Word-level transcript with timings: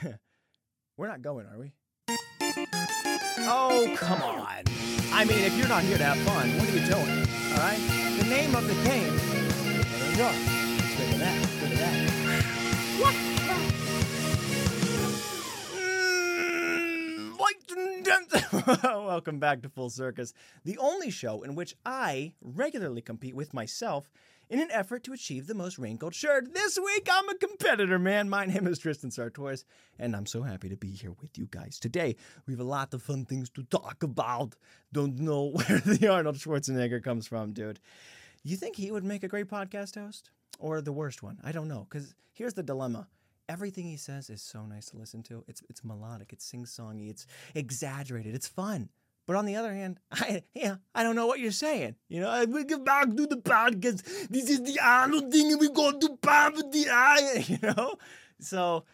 We're 0.96 1.08
not 1.08 1.22
going, 1.22 1.46
are 1.46 1.58
we? 1.58 1.72
Oh, 3.44 3.94
come 3.96 4.22
on. 4.22 4.64
I 5.12 5.24
mean, 5.24 5.38
if 5.44 5.56
you're 5.58 5.68
not 5.68 5.82
here 5.82 5.98
to 5.98 6.04
have 6.04 6.18
fun, 6.18 6.56
what 6.58 6.68
are 6.68 6.72
you 6.72 6.86
doing? 6.86 7.26
All 7.52 7.58
right? 7.58 7.78
The 8.18 8.26
name 8.28 8.54
of 8.54 8.66
the 8.66 8.74
game. 8.88 9.12
Enjoy. 10.10 10.32
That. 11.18 11.48
That. 11.78 13.22
Mm, 15.74 17.38
and 17.76 18.04
gents- 18.04 18.52
Welcome 18.84 19.38
back 19.38 19.62
to 19.62 19.68
Full 19.68 19.90
Circus, 19.90 20.32
the 20.64 20.78
only 20.78 21.10
show 21.10 21.42
in 21.42 21.54
which 21.54 21.74
I 21.84 22.34
regularly 22.40 23.00
compete 23.02 23.34
with 23.34 23.54
myself 23.54 24.10
in 24.52 24.60
an 24.60 24.70
effort 24.70 25.02
to 25.02 25.14
achieve 25.14 25.46
the 25.46 25.54
most 25.54 25.78
wrinkled 25.78 26.14
shirt. 26.14 26.52
This 26.52 26.78
week, 26.78 27.08
I'm 27.10 27.26
a 27.30 27.34
competitor, 27.34 27.98
man. 27.98 28.28
My 28.28 28.44
name 28.44 28.66
is 28.66 28.78
Tristan 28.78 29.08
Sartoris, 29.08 29.64
and 29.98 30.14
I'm 30.14 30.26
so 30.26 30.42
happy 30.42 30.68
to 30.68 30.76
be 30.76 30.90
here 30.90 31.12
with 31.22 31.38
you 31.38 31.48
guys 31.50 31.80
today. 31.80 32.16
We 32.46 32.52
have 32.52 32.60
a 32.60 32.64
lot 32.64 32.92
of 32.92 33.02
fun 33.02 33.24
things 33.24 33.48
to 33.50 33.62
talk 33.62 34.02
about. 34.02 34.54
Don't 34.92 35.18
know 35.18 35.46
where 35.52 35.78
the 35.78 36.06
Arnold 36.06 36.36
Schwarzenegger 36.36 37.02
comes 37.02 37.26
from, 37.26 37.54
dude. 37.54 37.80
You 38.44 38.56
think 38.56 38.76
he 38.76 38.90
would 38.90 39.04
make 39.04 39.24
a 39.24 39.28
great 39.28 39.48
podcast 39.48 39.98
host? 39.98 40.30
Or 40.58 40.82
the 40.82 40.92
worst 40.92 41.22
one? 41.22 41.38
I 41.42 41.52
don't 41.52 41.68
know. 41.68 41.86
Because 41.88 42.14
here's 42.34 42.52
the 42.52 42.62
dilemma. 42.62 43.08
Everything 43.48 43.86
he 43.86 43.96
says 43.96 44.28
is 44.28 44.42
so 44.42 44.66
nice 44.66 44.90
to 44.90 44.98
listen 44.98 45.22
to. 45.24 45.44
It's 45.48 45.62
it's 45.70 45.82
melodic, 45.82 46.32
it's 46.32 46.44
sing-songy, 46.44 47.08
it's 47.08 47.26
exaggerated, 47.54 48.34
it's 48.34 48.46
fun. 48.46 48.90
But 49.26 49.36
on 49.36 49.46
the 49.46 49.56
other 49.56 49.72
hand, 49.72 49.98
I 50.12 50.42
yeah, 50.54 50.76
I 50.94 51.02
don't 51.02 51.16
know 51.16 51.26
what 51.26 51.40
you're 51.40 51.52
saying. 51.52 51.96
You 52.08 52.20
know, 52.20 52.44
we 52.48 52.64
get 52.64 52.84
back 52.84 53.08
to 53.08 53.26
the 53.26 53.36
podcast. 53.36 54.28
This 54.28 54.50
is 54.50 54.62
the 54.62 54.80
Arnold 54.80 55.30
thing, 55.32 55.52
and 55.52 55.60
we 55.60 55.70
go 55.70 55.92
to 55.92 56.16
poverty. 56.20 56.84
I, 56.88 57.44
you 57.48 57.58
know, 57.62 57.96
so 58.40 58.84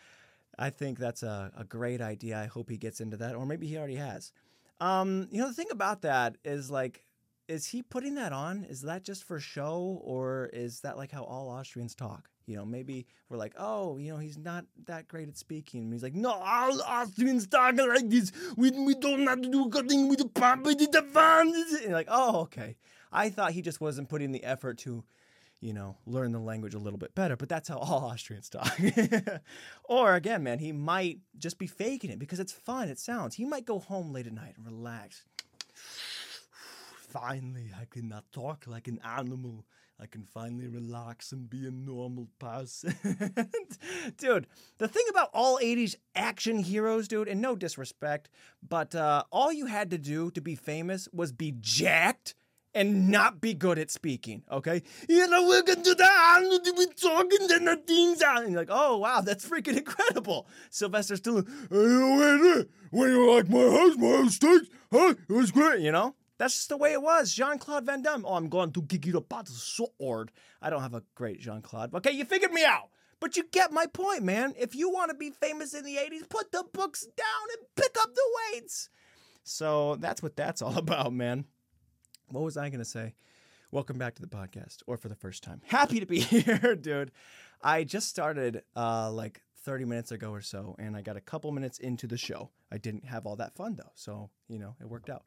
I 0.58 0.70
think 0.70 0.98
that's 0.98 1.22
a, 1.22 1.52
a 1.56 1.64
great 1.64 2.00
idea. 2.00 2.38
I 2.38 2.46
hope 2.46 2.70
he 2.70 2.76
gets 2.76 3.00
into 3.00 3.16
that, 3.18 3.34
or 3.34 3.46
maybe 3.46 3.66
he 3.66 3.78
already 3.78 3.96
has. 3.96 4.32
Um, 4.80 5.28
you 5.30 5.40
know, 5.40 5.48
the 5.48 5.54
thing 5.54 5.70
about 5.70 6.02
that 6.02 6.36
is 6.44 6.70
like, 6.70 7.04
is 7.48 7.66
he 7.66 7.82
putting 7.82 8.14
that 8.16 8.32
on? 8.32 8.64
Is 8.64 8.82
that 8.82 9.02
just 9.02 9.24
for 9.24 9.40
show, 9.40 10.00
or 10.04 10.50
is 10.52 10.80
that 10.80 10.96
like 10.96 11.10
how 11.10 11.24
all 11.24 11.48
Austrians 11.48 11.94
talk? 11.94 12.28
You 12.48 12.56
know, 12.56 12.64
maybe 12.64 13.06
we're 13.28 13.36
like, 13.36 13.52
oh, 13.58 13.98
you 13.98 14.10
know, 14.10 14.18
he's 14.18 14.38
not 14.38 14.64
that 14.86 15.06
great 15.06 15.28
at 15.28 15.36
speaking. 15.36 15.82
And 15.82 15.92
he's 15.92 16.02
like, 16.02 16.14
no, 16.14 16.30
all 16.30 16.80
Austrians 16.80 17.46
talk 17.46 17.76
like 17.76 18.08
this. 18.08 18.32
We, 18.56 18.70
we 18.70 18.94
don't 18.94 19.26
have 19.26 19.42
to 19.42 19.50
do 19.50 19.68
cutting 19.68 20.08
with 20.08 20.20
the 20.20 20.28
property, 20.28 20.86
the 20.86 21.02
fun. 21.02 21.52
And 21.84 21.92
like, 21.92 22.08
oh, 22.10 22.40
okay. 22.42 22.76
I 23.12 23.28
thought 23.28 23.52
he 23.52 23.60
just 23.60 23.82
wasn't 23.82 24.08
putting 24.08 24.32
the 24.32 24.42
effort 24.44 24.78
to, 24.78 25.04
you 25.60 25.74
know, 25.74 25.98
learn 26.06 26.32
the 26.32 26.38
language 26.38 26.72
a 26.72 26.78
little 26.78 26.98
bit 26.98 27.14
better, 27.14 27.36
but 27.36 27.50
that's 27.50 27.68
how 27.68 27.76
all 27.76 28.04
Austrians 28.10 28.48
talk. 28.48 28.78
or 29.84 30.14
again, 30.14 30.42
man, 30.42 30.58
he 30.58 30.72
might 30.72 31.18
just 31.36 31.58
be 31.58 31.66
faking 31.66 32.10
it 32.10 32.18
because 32.18 32.40
it's 32.40 32.52
fun, 32.52 32.88
it 32.88 32.98
sounds. 32.98 33.34
He 33.34 33.44
might 33.44 33.66
go 33.66 33.78
home 33.78 34.10
late 34.10 34.26
at 34.26 34.32
night 34.32 34.54
and 34.56 34.64
relax. 34.64 35.26
Finally, 37.10 37.72
I 37.78 37.84
can 37.90 38.08
not 38.08 38.24
talk 38.32 38.64
like 38.66 38.88
an 38.88 39.00
animal. 39.04 39.66
I 40.00 40.06
can 40.06 40.22
finally 40.22 40.68
relax 40.68 41.32
and 41.32 41.50
be 41.50 41.66
a 41.66 41.72
normal 41.72 42.28
person. 42.38 42.94
dude, 44.16 44.46
the 44.78 44.86
thing 44.86 45.04
about 45.10 45.30
all 45.34 45.58
80s 45.58 45.96
action 46.14 46.58
heroes, 46.60 47.08
dude, 47.08 47.26
and 47.26 47.40
no 47.40 47.56
disrespect, 47.56 48.28
but 48.66 48.94
uh, 48.94 49.24
all 49.32 49.52
you 49.52 49.66
had 49.66 49.90
to 49.90 49.98
do 49.98 50.30
to 50.32 50.40
be 50.40 50.54
famous 50.54 51.08
was 51.12 51.32
be 51.32 51.52
jacked 51.58 52.36
and 52.74 53.10
not 53.10 53.40
be 53.40 53.54
good 53.54 53.76
at 53.76 53.90
speaking, 53.90 54.44
okay? 54.52 54.82
You 55.08 55.26
know, 55.26 55.48
we're 55.48 55.62
gonna 55.62 55.82
do 55.82 55.96
that, 55.96 56.42
we're 56.76 56.86
talking, 56.92 57.48
then 57.48 57.64
the 57.64 57.76
things 57.76 58.22
out. 58.22 58.42
And 58.42 58.52
you're 58.52 58.60
like, 58.60 58.70
oh, 58.70 58.98
wow, 58.98 59.20
that's 59.20 59.44
freaking 59.48 59.78
incredible. 59.78 60.46
Sylvester 60.70 61.16
Stallone, 61.16 61.48
hey, 61.70 62.56
wait, 62.56 62.68
when 62.90 63.10
you 63.10 63.34
like 63.34 63.48
my 63.48 63.62
house, 63.62 63.96
my 63.96 64.28
steaks, 64.28 64.68
huh? 64.92 65.14
It 65.28 65.32
was 65.32 65.50
great, 65.50 65.80
you 65.80 65.90
know? 65.90 66.14
That's 66.38 66.54
just 66.54 66.68
the 66.68 66.76
way 66.76 66.92
it 66.92 67.02
was. 67.02 67.34
Jean 67.34 67.58
Claude 67.58 67.84
Van 67.84 68.00
Damme. 68.00 68.24
Oh, 68.24 68.34
I'm 68.34 68.48
going 68.48 68.70
to 68.72 68.82
kick 68.82 69.06
you 69.06 69.12
the 69.12 69.44
sword. 69.46 70.30
I 70.62 70.70
don't 70.70 70.82
have 70.82 70.94
a 70.94 71.02
great 71.16 71.40
Jean 71.40 71.62
Claude. 71.62 71.92
Okay, 71.92 72.12
you 72.12 72.24
figured 72.24 72.52
me 72.52 72.64
out. 72.64 72.90
But 73.20 73.36
you 73.36 73.42
get 73.50 73.72
my 73.72 73.86
point, 73.86 74.22
man. 74.22 74.54
If 74.56 74.76
you 74.76 74.90
want 74.90 75.10
to 75.10 75.16
be 75.16 75.30
famous 75.30 75.74
in 75.74 75.84
the 75.84 75.96
80s, 75.96 76.28
put 76.28 76.52
the 76.52 76.64
books 76.72 77.02
down 77.16 77.48
and 77.58 77.66
pick 77.74 77.96
up 78.00 78.14
the 78.14 78.22
weights. 78.52 78.88
So 79.42 79.96
that's 79.96 80.22
what 80.22 80.36
that's 80.36 80.62
all 80.62 80.78
about, 80.78 81.12
man. 81.12 81.44
What 82.28 82.44
was 82.44 82.56
I 82.56 82.68
going 82.68 82.78
to 82.78 82.84
say? 82.84 83.14
Welcome 83.72 83.98
back 83.98 84.14
to 84.14 84.22
the 84.22 84.28
podcast, 84.28 84.78
or 84.86 84.96
for 84.96 85.08
the 85.08 85.14
first 85.16 85.42
time. 85.42 85.60
Happy 85.66 85.98
to 85.98 86.06
be 86.06 86.20
here, 86.20 86.76
dude. 86.76 87.10
I 87.60 87.82
just 87.82 88.08
started 88.08 88.62
uh, 88.76 89.10
like 89.10 89.42
30 89.64 89.84
minutes 89.86 90.12
ago 90.12 90.30
or 90.30 90.40
so, 90.40 90.76
and 90.78 90.96
I 90.96 91.02
got 91.02 91.16
a 91.16 91.20
couple 91.20 91.50
minutes 91.50 91.78
into 91.78 92.06
the 92.06 92.16
show. 92.16 92.50
I 92.70 92.78
didn't 92.78 93.04
have 93.06 93.26
all 93.26 93.36
that 93.36 93.56
fun 93.56 93.74
though, 93.76 93.90
so 93.96 94.30
you 94.48 94.60
know 94.60 94.76
it 94.80 94.88
worked 94.88 95.10
out. 95.10 95.24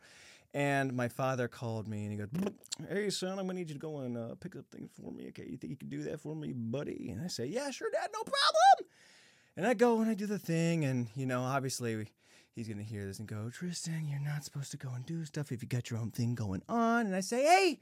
And 0.53 0.93
my 0.93 1.07
father 1.07 1.47
called 1.47 1.87
me 1.87 2.03
and 2.03 2.11
he 2.11 2.17
goes, 2.17 2.29
Hey, 2.89 3.09
son, 3.09 3.31
I'm 3.39 3.45
going 3.45 3.49
to 3.49 3.53
need 3.55 3.69
you 3.69 3.75
to 3.75 3.79
go 3.79 3.99
and 3.99 4.17
uh, 4.17 4.35
pick 4.39 4.55
up 4.55 4.65
things 4.69 4.89
for 4.91 5.11
me. 5.11 5.27
Okay, 5.29 5.47
you 5.49 5.57
think 5.57 5.71
you 5.71 5.77
can 5.77 5.89
do 5.89 6.03
that 6.03 6.19
for 6.19 6.35
me, 6.35 6.51
buddy? 6.53 7.09
And 7.09 7.23
I 7.23 7.27
say, 7.27 7.45
Yeah, 7.45 7.71
sure, 7.71 7.89
Dad, 7.91 8.09
no 8.13 8.23
problem. 8.23 8.91
And 9.55 9.65
I 9.65 9.73
go 9.73 10.01
and 10.01 10.09
I 10.09 10.13
do 10.13 10.25
the 10.25 10.39
thing. 10.39 10.83
And, 10.83 11.07
you 11.15 11.25
know, 11.25 11.41
obviously 11.41 12.05
he's 12.53 12.67
going 12.67 12.79
to 12.79 12.83
hear 12.83 13.05
this 13.05 13.19
and 13.19 13.27
go, 13.27 13.49
Tristan, 13.49 14.07
you're 14.09 14.19
not 14.19 14.43
supposed 14.43 14.71
to 14.71 14.77
go 14.77 14.89
and 14.93 15.05
do 15.05 15.23
stuff 15.23 15.51
if 15.51 15.61
you 15.61 15.69
got 15.69 15.89
your 15.89 15.99
own 15.99 16.11
thing 16.11 16.35
going 16.35 16.63
on. 16.67 17.05
And 17.05 17.15
I 17.15 17.21
say, 17.21 17.43
Hey, 17.43 17.79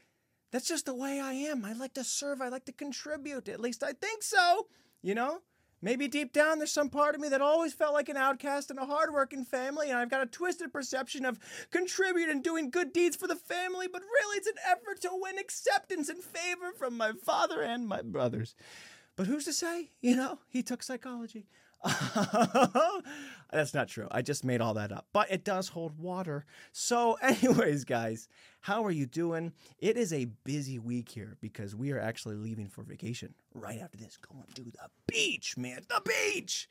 that's 0.51 0.67
just 0.67 0.85
the 0.85 0.95
way 0.95 1.19
I 1.19 1.33
am. 1.33 1.65
I 1.65 1.73
like 1.73 1.95
to 1.95 2.03
serve, 2.03 2.41
I 2.41 2.49
like 2.49 2.65
to 2.65 2.71
contribute. 2.71 3.49
At 3.49 3.59
least 3.59 3.83
I 3.83 3.93
think 3.93 4.21
so, 4.21 4.67
you 5.01 5.15
know? 5.15 5.39
Maybe 5.81 6.07
deep 6.07 6.33
down 6.33 6.57
there's 6.57 6.71
some 6.71 6.89
part 6.89 7.15
of 7.15 7.21
me 7.21 7.29
that 7.29 7.41
always 7.41 7.73
felt 7.73 7.93
like 7.93 8.09
an 8.09 8.17
outcast 8.17 8.69
in 8.69 8.77
a 8.77 8.85
hardworking 8.85 9.45
family, 9.45 9.89
and 9.89 9.97
I've 9.97 10.09
got 10.09 10.23
a 10.23 10.25
twisted 10.25 10.73
perception 10.73 11.25
of 11.25 11.39
contributing 11.71 12.31
and 12.31 12.43
doing 12.43 12.69
good 12.69 12.91
deeds 12.91 13.15
for 13.15 13.27
the 13.27 13.35
family, 13.35 13.87
but 13.87 14.01
really 14.01 14.37
it's 14.37 14.47
an 14.47 14.55
effort 14.69 15.01
to 15.01 15.09
win 15.13 15.37
acceptance 15.37 16.09
and 16.09 16.21
favor 16.21 16.71
from 16.77 16.97
my 16.97 17.13
father 17.13 17.61
and 17.61 17.87
my 17.87 18.01
brothers. 18.01 18.55
But 19.15 19.27
who's 19.27 19.45
to 19.45 19.53
say? 19.53 19.91
You 20.01 20.15
know, 20.15 20.39
he 20.49 20.63
took 20.63 20.83
psychology. 20.83 21.47
That's 23.51 23.73
not 23.73 23.87
true. 23.87 24.07
I 24.11 24.21
just 24.21 24.43
made 24.45 24.61
all 24.61 24.75
that 24.75 24.91
up. 24.91 25.07
But 25.13 25.31
it 25.31 25.43
does 25.43 25.69
hold 25.69 25.97
water. 25.97 26.45
So, 26.71 27.13
anyways, 27.21 27.85
guys, 27.85 28.27
how 28.61 28.85
are 28.85 28.91
you 28.91 29.05
doing? 29.05 29.53
It 29.79 29.97
is 29.97 30.13
a 30.13 30.25
busy 30.43 30.77
week 30.79 31.09
here 31.09 31.37
because 31.41 31.75
we 31.75 31.91
are 31.91 31.99
actually 31.99 32.35
leaving 32.35 32.67
for 32.67 32.83
vacation 32.83 33.33
right 33.53 33.79
after 33.79 33.97
this, 33.97 34.17
going 34.17 34.45
to 34.55 34.63
the 34.63 34.71
beach, 35.07 35.57
man. 35.57 35.81
The 35.89 36.01
beach. 36.05 36.69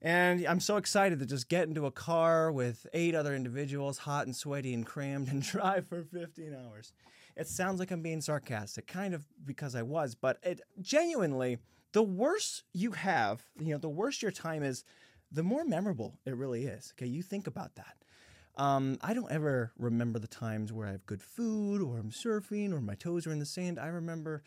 And 0.00 0.44
I'm 0.46 0.58
so 0.58 0.78
excited 0.78 1.20
to 1.20 1.26
just 1.26 1.48
get 1.48 1.68
into 1.68 1.86
a 1.86 1.92
car 1.92 2.50
with 2.50 2.86
eight 2.92 3.14
other 3.14 3.36
individuals, 3.36 3.98
hot 3.98 4.26
and 4.26 4.34
sweaty 4.34 4.74
and 4.74 4.84
crammed, 4.84 5.28
and 5.28 5.42
drive 5.42 5.86
for 5.86 6.02
15 6.02 6.54
hours. 6.54 6.92
It 7.36 7.46
sounds 7.46 7.78
like 7.78 7.90
I'm 7.92 8.02
being 8.02 8.20
sarcastic, 8.20 8.86
kind 8.86 9.14
of 9.14 9.24
because 9.44 9.74
I 9.74 9.82
was, 9.82 10.14
but 10.14 10.38
it 10.42 10.60
genuinely, 10.80 11.58
the 11.92 12.02
worse 12.02 12.62
you 12.72 12.92
have, 12.92 13.42
you 13.58 13.72
know, 13.72 13.78
the 13.78 13.88
worse 13.88 14.22
your 14.22 14.30
time 14.30 14.62
is, 14.62 14.84
the 15.30 15.42
more 15.42 15.64
memorable 15.64 16.18
it 16.26 16.36
really 16.36 16.64
is. 16.64 16.92
Okay, 16.96 17.06
you 17.06 17.22
think 17.22 17.46
about 17.46 17.74
that. 17.76 17.96
Um, 18.56 18.98
I 19.00 19.14
don't 19.14 19.32
ever 19.32 19.72
remember 19.78 20.18
the 20.18 20.26
times 20.26 20.72
where 20.72 20.86
I 20.86 20.92
have 20.92 21.06
good 21.06 21.22
food, 21.22 21.80
or 21.80 21.96
I'm 21.98 22.10
surfing, 22.10 22.72
or 22.72 22.80
my 22.80 22.94
toes 22.94 23.26
are 23.26 23.32
in 23.32 23.38
the 23.38 23.46
sand. 23.46 23.78
I 23.78 23.86
remember 23.86 24.42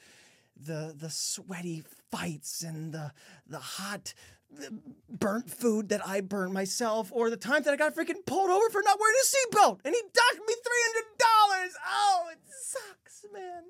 the 0.56 0.95
the 0.95 1.09
sweaty 1.09 1.83
fights 2.11 2.61
and 2.61 2.94
the 2.94 3.11
the 3.47 3.59
hot 3.59 4.13
uh, 4.57 4.67
burnt 5.09 5.50
food 5.50 5.89
that 5.89 6.07
I 6.07 6.22
burnt 6.22 6.53
myself, 6.53 7.09
or 7.12 7.29
the 7.31 7.38
time 7.38 7.63
that 7.63 7.73
I 7.73 7.77
got 7.77 7.95
freaking 7.95 8.25
pulled 8.25 8.51
over 8.51 8.69
for 8.69 8.81
not 8.83 9.00
wearing 9.00 9.16
a 9.22 9.25
seatbelt 9.25 9.79
and 9.83 9.94
he 9.94 10.01
docked 10.13 10.47
me 10.47 10.53
three 10.53 10.83
hundred 10.85 11.17
dollars. 11.17 11.73
Oh, 11.88 12.27
it 12.31 12.39
sucks, 12.47 13.25
man. 13.33 13.63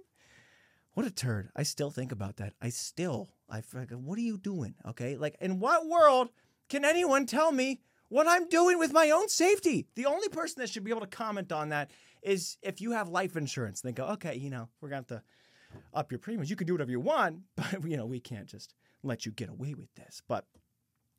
What 0.95 1.05
a 1.05 1.11
turd. 1.11 1.49
I 1.55 1.63
still 1.63 1.91
think 1.91 2.13
about 2.13 2.37
that. 2.37 2.53
I 2.61 2.69
still, 2.69 3.29
I 3.49 3.59
what 3.59 4.17
are 4.17 4.21
you 4.21 4.37
doing? 4.37 4.75
Okay. 4.87 5.17
Like, 5.17 5.35
in 5.41 5.59
what 5.59 5.87
world 5.87 6.29
can 6.69 6.85
anyone 6.85 7.25
tell 7.25 7.51
me 7.51 7.81
what 8.07 8.27
I'm 8.27 8.47
doing 8.47 8.79
with 8.79 8.93
my 8.93 9.09
own 9.09 9.27
safety? 9.27 9.87
The 9.95 10.05
only 10.05 10.29
person 10.29 10.61
that 10.61 10.69
should 10.69 10.85
be 10.85 10.91
able 10.91 11.01
to 11.01 11.07
comment 11.07 11.51
on 11.51 11.69
that 11.69 11.91
is 12.23 12.57
if 12.61 12.79
you 12.79 12.91
have 12.91 13.09
life 13.09 13.35
insurance. 13.35 13.81
They 13.81 13.91
go, 13.91 14.05
okay, 14.07 14.35
you 14.35 14.49
know, 14.49 14.69
we're 14.79 14.89
going 14.89 15.03
to 15.03 15.13
have 15.15 15.21
to 15.21 15.87
up 15.93 16.13
your 16.13 16.19
premiums. 16.19 16.49
You 16.49 16.55
can 16.55 16.65
do 16.65 16.73
whatever 16.73 16.91
you 16.91 17.01
want, 17.01 17.39
but, 17.57 17.83
you 17.85 17.97
know, 17.97 18.05
we 18.05 18.21
can't 18.21 18.47
just 18.47 18.73
let 19.03 19.25
you 19.25 19.33
get 19.33 19.49
away 19.49 19.73
with 19.73 19.93
this. 19.95 20.21
But 20.25 20.45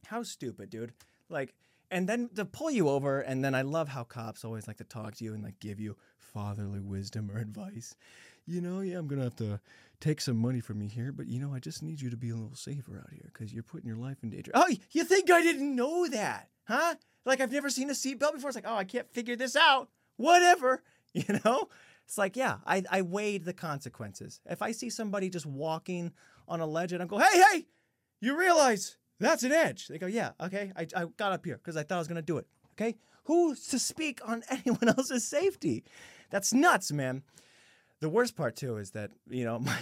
how 0.06 0.22
stupid, 0.22 0.70
dude. 0.70 0.94
Like, 1.28 1.54
and 1.90 2.08
then 2.08 2.30
to 2.34 2.46
pull 2.46 2.70
you 2.70 2.88
over, 2.88 3.20
and 3.20 3.44
then 3.44 3.54
I 3.54 3.60
love 3.60 3.88
how 3.88 4.04
cops 4.04 4.42
always 4.42 4.66
like 4.66 4.78
to 4.78 4.84
talk 4.84 5.16
to 5.16 5.24
you 5.24 5.34
and 5.34 5.42
like 5.42 5.60
give 5.60 5.78
you 5.80 5.96
fatherly 6.16 6.80
wisdom 6.80 7.30
or 7.30 7.38
advice. 7.38 7.94
You 8.46 8.60
know, 8.60 8.80
yeah, 8.80 8.98
I'm 8.98 9.06
gonna 9.06 9.24
have 9.24 9.36
to 9.36 9.60
take 10.00 10.20
some 10.20 10.36
money 10.36 10.60
from 10.60 10.80
you 10.82 10.88
here, 10.88 11.12
but 11.12 11.26
you 11.26 11.40
know, 11.40 11.54
I 11.54 11.58
just 11.58 11.82
need 11.82 12.00
you 12.00 12.10
to 12.10 12.16
be 12.16 12.30
a 12.30 12.34
little 12.34 12.54
safer 12.54 12.98
out 12.98 13.12
here 13.12 13.30
because 13.32 13.52
you're 13.52 13.62
putting 13.62 13.88
your 13.88 13.96
life 13.96 14.18
in 14.22 14.30
danger. 14.30 14.52
Oh, 14.54 14.68
you 14.92 15.04
think 15.04 15.30
I 15.30 15.42
didn't 15.42 15.74
know 15.74 16.06
that, 16.08 16.48
huh? 16.64 16.94
Like 17.24 17.40
I've 17.40 17.52
never 17.52 17.70
seen 17.70 17.90
a 17.90 17.92
seatbelt 17.92 18.34
before. 18.34 18.50
It's 18.50 18.56
like, 18.56 18.66
oh, 18.66 18.76
I 18.76 18.84
can't 18.84 19.10
figure 19.10 19.36
this 19.36 19.56
out. 19.56 19.88
Whatever, 20.16 20.82
you 21.12 21.40
know. 21.44 21.68
It's 22.04 22.16
like, 22.18 22.36
yeah, 22.36 22.58
I, 22.64 22.84
I 22.88 23.02
weighed 23.02 23.44
the 23.44 23.52
consequences. 23.52 24.40
If 24.48 24.62
I 24.62 24.70
see 24.70 24.90
somebody 24.90 25.28
just 25.28 25.44
walking 25.44 26.12
on 26.46 26.60
a 26.60 26.66
ledge 26.66 26.92
and 26.92 27.02
I 27.02 27.06
go, 27.06 27.18
hey, 27.18 27.42
hey, 27.52 27.66
you 28.20 28.38
realize 28.38 28.96
That's 29.18 29.42
an 29.42 29.52
edge. 29.52 29.88
They 29.88 29.98
go, 29.98 30.06
Yeah, 30.06 30.30
okay. 30.40 30.72
I, 30.76 30.86
I 30.94 31.06
got 31.16 31.32
up 31.32 31.44
here 31.44 31.56
because 31.56 31.76
I 31.76 31.82
thought 31.82 31.96
I 31.96 31.98
was 31.98 32.08
going 32.08 32.16
to 32.16 32.22
do 32.22 32.38
it. 32.38 32.46
Okay. 32.74 32.96
Who's 33.24 33.66
to 33.68 33.78
speak 33.78 34.20
on 34.24 34.42
anyone 34.50 34.88
else's 34.88 35.26
safety? 35.26 35.84
That's 36.30 36.52
nuts, 36.52 36.92
man. 36.92 37.22
The 38.00 38.08
worst 38.08 38.36
part, 38.36 38.56
too, 38.56 38.76
is 38.76 38.90
that, 38.92 39.10
you 39.28 39.44
know, 39.44 39.58
my. 39.60 39.76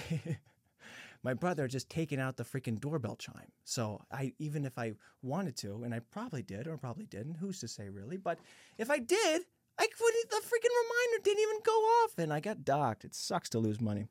my 1.24 1.32
brother 1.32 1.66
just 1.66 1.88
taken 1.88 2.20
out 2.20 2.36
the 2.36 2.44
freaking 2.44 2.78
doorbell 2.78 3.16
chime. 3.16 3.50
So 3.64 4.02
I 4.12 4.34
even 4.38 4.66
if 4.66 4.78
I 4.78 4.92
wanted 5.22 5.56
to, 5.56 5.82
and 5.82 5.94
I 5.94 6.00
probably 6.00 6.42
did 6.42 6.68
or 6.68 6.76
probably 6.76 7.06
didn't, 7.06 7.36
who's 7.36 7.60
to 7.60 7.68
say 7.68 7.88
really? 7.88 8.18
But 8.18 8.38
if 8.76 8.90
I 8.90 8.98
did, 8.98 9.42
I 9.78 9.86
couldn't. 9.86 10.30
The 10.30 10.36
freaking 10.36 10.70
reminder 10.82 11.24
didn't 11.24 11.42
even 11.42 11.60
go 11.64 11.72
off, 11.72 12.18
and 12.18 12.32
I 12.32 12.40
got 12.40 12.64
docked. 12.64 13.04
It 13.04 13.14
sucks 13.14 13.48
to 13.50 13.58
lose 13.58 13.80
money. 13.80 14.08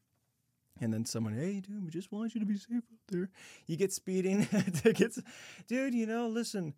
And 0.81 0.91
then 0.91 1.05
someone, 1.05 1.35
hey, 1.35 1.61
dude, 1.61 1.83
we 1.85 1.91
just 1.91 2.11
want 2.11 2.33
you 2.33 2.41
to 2.41 2.47
be 2.47 2.57
safe 2.57 2.77
out 2.77 3.07
there. 3.07 3.29
You 3.67 3.77
get 3.77 3.93
speeding 3.93 4.45
tickets, 4.73 5.19
dude. 5.67 5.93
You 5.93 6.07
know, 6.07 6.27
listen. 6.27 6.73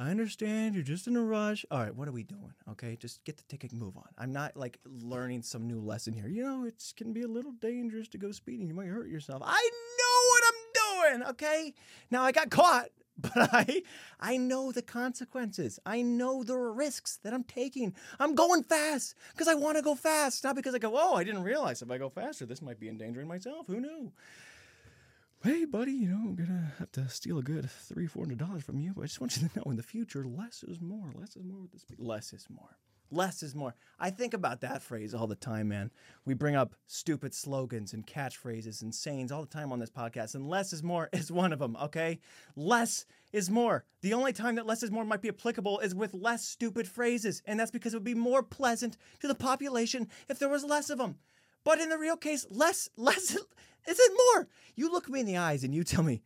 I 0.00 0.10
understand 0.10 0.76
you're 0.76 0.84
just 0.84 1.08
in 1.08 1.16
a 1.16 1.22
rush. 1.22 1.66
All 1.72 1.80
right, 1.80 1.94
what 1.94 2.06
are 2.06 2.12
we 2.12 2.22
doing? 2.22 2.54
Okay, 2.70 2.96
just 3.00 3.24
get 3.24 3.36
the 3.36 3.42
ticket 3.48 3.72
move 3.72 3.96
on. 3.96 4.06
I'm 4.16 4.32
not 4.32 4.56
like 4.56 4.78
learning 4.86 5.42
some 5.42 5.66
new 5.66 5.80
lesson 5.80 6.12
here. 6.12 6.28
You 6.28 6.44
know, 6.44 6.64
it 6.64 6.80
can 6.96 7.12
be 7.12 7.22
a 7.22 7.28
little 7.28 7.50
dangerous 7.50 8.06
to 8.10 8.18
go 8.18 8.30
speeding. 8.30 8.68
You 8.68 8.74
might 8.74 8.86
hurt 8.86 9.08
yourself. 9.08 9.42
I 9.44 9.70
know 9.98 10.30
what 10.30 10.42
I'm 10.46 11.18
doing, 11.18 11.30
okay? 11.30 11.74
Now 12.12 12.22
I 12.22 12.30
got 12.30 12.48
caught, 12.48 12.90
but 13.18 13.32
I 13.52 13.82
I 14.20 14.36
know 14.36 14.70
the 14.70 14.82
consequences. 14.82 15.80
I 15.84 16.02
know 16.02 16.44
the 16.44 16.56
risks 16.56 17.18
that 17.24 17.34
I'm 17.34 17.42
taking. 17.42 17.92
I'm 18.20 18.36
going 18.36 18.62
fast 18.62 19.16
because 19.32 19.48
I 19.48 19.54
want 19.54 19.78
to 19.78 19.82
go 19.82 19.96
fast, 19.96 20.44
not 20.44 20.54
because 20.54 20.76
I 20.76 20.78
go, 20.78 20.92
"Oh, 20.96 21.16
I 21.16 21.24
didn't 21.24 21.42
realize 21.42 21.82
if 21.82 21.90
I 21.90 21.98
go 21.98 22.08
faster, 22.08 22.46
this 22.46 22.62
might 22.62 22.78
be 22.78 22.88
endangering 22.88 23.26
myself." 23.26 23.66
Who 23.66 23.80
knew? 23.80 24.12
Hey, 25.42 25.64
buddy, 25.64 25.92
you 25.92 26.08
know, 26.08 26.16
I'm 26.16 26.34
gonna 26.34 26.72
have 26.78 26.90
to 26.92 27.08
steal 27.08 27.38
a 27.38 27.42
good 27.42 27.70
three, 27.70 28.06
four 28.06 28.24
hundred 28.24 28.38
dollars 28.38 28.64
from 28.64 28.78
you. 28.80 28.92
But 28.94 29.02
I 29.02 29.06
just 29.06 29.20
want 29.20 29.36
you 29.36 29.48
to 29.48 29.56
know 29.58 29.70
in 29.70 29.76
the 29.76 29.82
future, 29.82 30.24
less 30.24 30.64
is 30.66 30.80
more. 30.80 31.12
Less 31.14 31.36
is 31.36 31.44
more 31.44 31.60
with 31.60 31.72
this. 31.72 31.84
Less 31.98 32.32
is 32.32 32.46
more. 32.50 32.76
Less 33.10 33.42
is 33.42 33.54
more. 33.54 33.74
I 33.98 34.10
think 34.10 34.34
about 34.34 34.60
that 34.60 34.82
phrase 34.82 35.14
all 35.14 35.26
the 35.26 35.34
time, 35.34 35.68
man. 35.68 35.90
We 36.26 36.34
bring 36.34 36.56
up 36.56 36.74
stupid 36.86 37.32
slogans 37.32 37.94
and 37.94 38.06
catchphrases 38.06 38.82
and 38.82 38.94
sayings 38.94 39.32
all 39.32 39.40
the 39.40 39.46
time 39.46 39.72
on 39.72 39.78
this 39.78 39.90
podcast, 39.90 40.34
and 40.34 40.48
less 40.48 40.74
is 40.74 40.82
more 40.82 41.08
is 41.12 41.32
one 41.32 41.52
of 41.52 41.58
them, 41.58 41.76
okay? 41.84 42.18
Less 42.54 43.06
is 43.32 43.48
more. 43.48 43.84
The 44.02 44.12
only 44.12 44.32
time 44.32 44.56
that 44.56 44.66
less 44.66 44.82
is 44.82 44.90
more 44.90 45.04
might 45.04 45.22
be 45.22 45.28
applicable 45.30 45.78
is 45.80 45.94
with 45.94 46.12
less 46.12 46.44
stupid 46.44 46.86
phrases, 46.86 47.42
and 47.46 47.58
that's 47.58 47.70
because 47.70 47.94
it 47.94 47.96
would 47.96 48.04
be 48.04 48.14
more 48.14 48.42
pleasant 48.42 48.98
to 49.20 49.28
the 49.28 49.34
population 49.34 50.08
if 50.28 50.38
there 50.38 50.48
was 50.48 50.64
less 50.64 50.90
of 50.90 50.98
them. 50.98 51.16
But 51.64 51.80
in 51.80 51.88
the 51.88 51.98
real 51.98 52.16
case, 52.16 52.46
less, 52.50 52.88
less 52.96 53.36
isn't 53.88 54.18
more. 54.34 54.48
You 54.74 54.90
look 54.90 55.08
me 55.08 55.20
in 55.20 55.26
the 55.26 55.36
eyes 55.36 55.64
and 55.64 55.74
you 55.74 55.84
tell 55.84 56.04
me, 56.04 56.22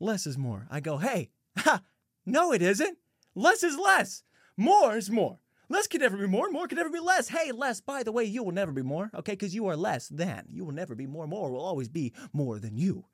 less 0.00 0.26
is 0.26 0.36
more. 0.36 0.66
I 0.70 0.80
go, 0.80 0.98
hey, 0.98 1.30
ha, 1.56 1.82
no, 2.26 2.52
it 2.52 2.62
isn't. 2.62 2.98
Less 3.34 3.62
is 3.62 3.78
less. 3.78 4.22
More 4.56 4.96
is 4.96 5.10
more. 5.10 5.38
Less 5.68 5.86
can 5.86 6.00
never 6.00 6.16
be 6.16 6.26
more. 6.26 6.50
More 6.50 6.68
can 6.68 6.76
never 6.76 6.90
be 6.90 7.00
less. 7.00 7.28
Hey, 7.28 7.50
less, 7.50 7.80
by 7.80 8.02
the 8.02 8.12
way, 8.12 8.24
you 8.24 8.42
will 8.42 8.52
never 8.52 8.72
be 8.72 8.82
more, 8.82 9.10
okay? 9.14 9.32
Because 9.32 9.54
you 9.54 9.66
are 9.66 9.76
less 9.76 10.08
than. 10.08 10.44
You 10.50 10.64
will 10.64 10.74
never 10.74 10.94
be 10.94 11.06
more. 11.06 11.26
More 11.26 11.50
will 11.50 11.64
always 11.64 11.88
be 11.88 12.12
more 12.32 12.58
than 12.58 12.76
you. 12.76 13.04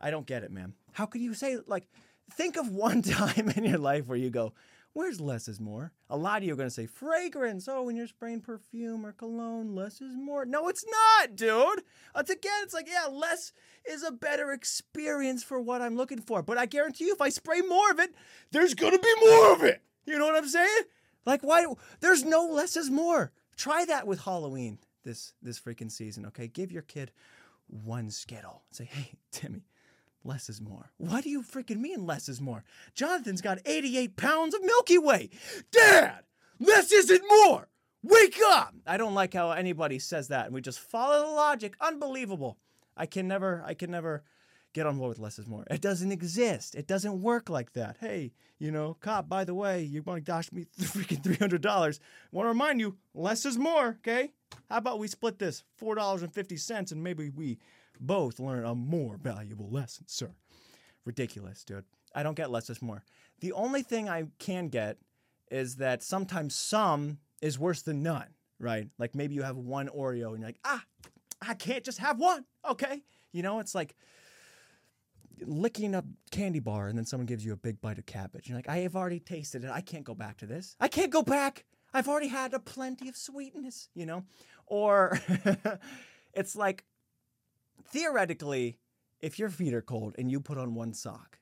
I 0.00 0.10
don't 0.10 0.26
get 0.26 0.42
it, 0.42 0.50
man. 0.50 0.74
How 0.92 1.06
could 1.06 1.20
you 1.20 1.34
say, 1.34 1.58
like, 1.66 1.86
think 2.32 2.56
of 2.56 2.68
one 2.72 3.02
time 3.02 3.50
in 3.50 3.64
your 3.64 3.78
life 3.78 4.06
where 4.06 4.18
you 4.18 4.30
go, 4.30 4.54
Where's 4.94 5.20
less 5.20 5.48
is 5.48 5.60
more? 5.60 5.92
A 6.08 6.16
lot 6.16 6.38
of 6.38 6.44
you 6.44 6.52
are 6.52 6.56
going 6.56 6.68
to 6.68 6.74
say 6.74 6.86
fragrance. 6.86 7.66
Oh, 7.68 7.82
when 7.82 7.96
you're 7.96 8.06
spraying 8.06 8.40
perfume 8.40 9.04
or 9.04 9.12
cologne, 9.12 9.74
less 9.74 10.00
is 10.00 10.16
more. 10.16 10.46
No, 10.46 10.68
it's 10.68 10.84
not, 10.86 11.34
dude. 11.34 11.82
It's 12.16 12.30
again, 12.30 12.62
it's 12.62 12.72
like, 12.72 12.88
yeah, 12.88 13.08
less 13.10 13.52
is 13.84 14.04
a 14.04 14.12
better 14.12 14.52
experience 14.52 15.42
for 15.42 15.60
what 15.60 15.82
I'm 15.82 15.96
looking 15.96 16.20
for. 16.20 16.42
But 16.42 16.58
I 16.58 16.66
guarantee 16.66 17.06
you, 17.06 17.12
if 17.12 17.20
I 17.20 17.28
spray 17.28 17.60
more 17.60 17.90
of 17.90 17.98
it, 17.98 18.14
there's 18.52 18.74
going 18.74 18.92
to 18.92 19.00
be 19.00 19.14
more 19.28 19.52
of 19.52 19.64
it. 19.64 19.82
You 20.06 20.16
know 20.16 20.26
what 20.26 20.36
I'm 20.36 20.48
saying? 20.48 20.82
Like, 21.26 21.42
why? 21.42 21.66
There's 21.98 22.24
no 22.24 22.46
less 22.46 22.76
is 22.76 22.88
more. 22.88 23.32
Try 23.56 23.84
that 23.86 24.06
with 24.06 24.20
Halloween 24.20 24.78
this 25.02 25.34
this 25.42 25.58
freaking 25.58 25.90
season, 25.90 26.26
okay? 26.26 26.46
Give 26.46 26.70
your 26.70 26.82
kid 26.82 27.10
one 27.66 28.10
Skittle. 28.10 28.62
Say, 28.70 28.84
hey, 28.84 29.12
Timmy, 29.32 29.64
less 30.24 30.48
is 30.48 30.60
more. 30.60 30.90
What 30.96 31.24
do 31.24 31.30
you 31.30 31.42
freaking 31.42 31.80
mean 31.80 32.06
less 32.06 32.28
is 32.28 32.40
more? 32.40 32.64
Jonathan's 32.94 33.40
got 33.40 33.58
88 33.64 34.16
pounds 34.16 34.54
of 34.54 34.64
Milky 34.64 34.98
Way. 34.98 35.30
Dad, 35.70 36.24
less 36.58 36.92
isn't 36.92 37.22
more. 37.28 37.68
Wake 38.02 38.38
up. 38.48 38.74
I 38.86 38.96
don't 38.96 39.14
like 39.14 39.34
how 39.34 39.52
anybody 39.52 39.98
says 39.98 40.28
that 40.28 40.46
and 40.46 40.54
we 40.54 40.60
just 40.60 40.80
follow 40.80 41.26
the 41.26 41.32
logic. 41.32 41.74
Unbelievable. 41.80 42.58
I 42.96 43.06
can 43.06 43.26
never, 43.26 43.62
I 43.66 43.74
can 43.74 43.90
never 43.90 44.22
get 44.74 44.86
on 44.86 44.98
board 44.98 45.10
with 45.10 45.18
less 45.20 45.38
is 45.38 45.46
more. 45.46 45.64
It 45.70 45.80
doesn't 45.80 46.12
exist. 46.12 46.74
It 46.74 46.86
doesn't 46.86 47.22
work 47.22 47.48
like 47.48 47.72
that. 47.72 47.96
Hey, 48.00 48.32
you 48.58 48.70
know, 48.70 48.96
cop, 49.00 49.28
by 49.28 49.44
the 49.44 49.54
way, 49.54 49.82
you 49.82 50.02
want 50.02 50.24
to 50.24 50.32
dash 50.32 50.52
me 50.52 50.66
freaking 50.80 51.22
$300. 51.22 51.64
I 51.66 51.90
want 52.32 52.44
to 52.44 52.48
remind 52.48 52.80
you, 52.80 52.96
less 53.14 53.46
is 53.46 53.56
more, 53.56 53.96
okay? 54.00 54.32
How 54.68 54.78
about 54.78 54.98
we 54.98 55.08
split 55.08 55.38
this 55.38 55.64
$4.50 55.80 56.92
and 56.92 57.02
maybe 57.02 57.30
we 57.30 57.58
both 58.00 58.38
learn 58.38 58.64
a 58.64 58.74
more 58.74 59.16
valuable 59.16 59.70
lesson, 59.70 60.04
sir. 60.06 60.34
Ridiculous, 61.04 61.64
dude. 61.64 61.84
I 62.14 62.22
don't 62.22 62.36
get 62.36 62.50
less 62.50 62.70
is 62.70 62.80
more. 62.80 63.04
The 63.40 63.52
only 63.52 63.82
thing 63.82 64.08
I 64.08 64.24
can 64.38 64.68
get 64.68 64.98
is 65.50 65.76
that 65.76 66.02
sometimes 66.02 66.54
some 66.54 67.18
is 67.42 67.58
worse 67.58 67.82
than 67.82 68.02
none, 68.02 68.28
right? 68.58 68.88
Like 68.98 69.14
maybe 69.14 69.34
you 69.34 69.42
have 69.42 69.56
one 69.56 69.88
Oreo 69.88 70.30
and 70.30 70.38
you're 70.38 70.48
like, 70.48 70.60
ah, 70.64 70.82
I 71.46 71.54
can't 71.54 71.84
just 71.84 71.98
have 71.98 72.18
one, 72.18 72.44
okay? 72.68 73.02
You 73.32 73.42
know, 73.42 73.58
it's 73.60 73.74
like 73.74 73.94
licking 75.40 75.94
a 75.94 76.04
candy 76.30 76.60
bar 76.60 76.88
and 76.88 76.96
then 76.96 77.04
someone 77.04 77.26
gives 77.26 77.44
you 77.44 77.52
a 77.52 77.56
big 77.56 77.80
bite 77.80 77.98
of 77.98 78.06
cabbage. 78.06 78.48
You're 78.48 78.56
like, 78.56 78.68
I 78.68 78.78
have 78.78 78.96
already 78.96 79.20
tasted 79.20 79.64
it. 79.64 79.70
I 79.70 79.80
can't 79.80 80.04
go 80.04 80.14
back 80.14 80.38
to 80.38 80.46
this. 80.46 80.76
I 80.80 80.88
can't 80.88 81.10
go 81.10 81.22
back. 81.22 81.64
I've 81.92 82.08
already 82.08 82.28
had 82.28 82.54
a 82.54 82.58
plenty 82.58 83.08
of 83.08 83.16
sweetness, 83.16 83.88
you 83.94 84.06
know? 84.06 84.24
Or 84.66 85.18
it's 86.34 86.56
like 86.56 86.84
theoretically, 87.86 88.78
if 89.20 89.38
your 89.38 89.48
feet 89.48 89.74
are 89.74 89.82
cold 89.82 90.14
and 90.18 90.30
you 90.30 90.40
put 90.40 90.58
on 90.58 90.74
one 90.74 90.92
sock, 90.92 91.38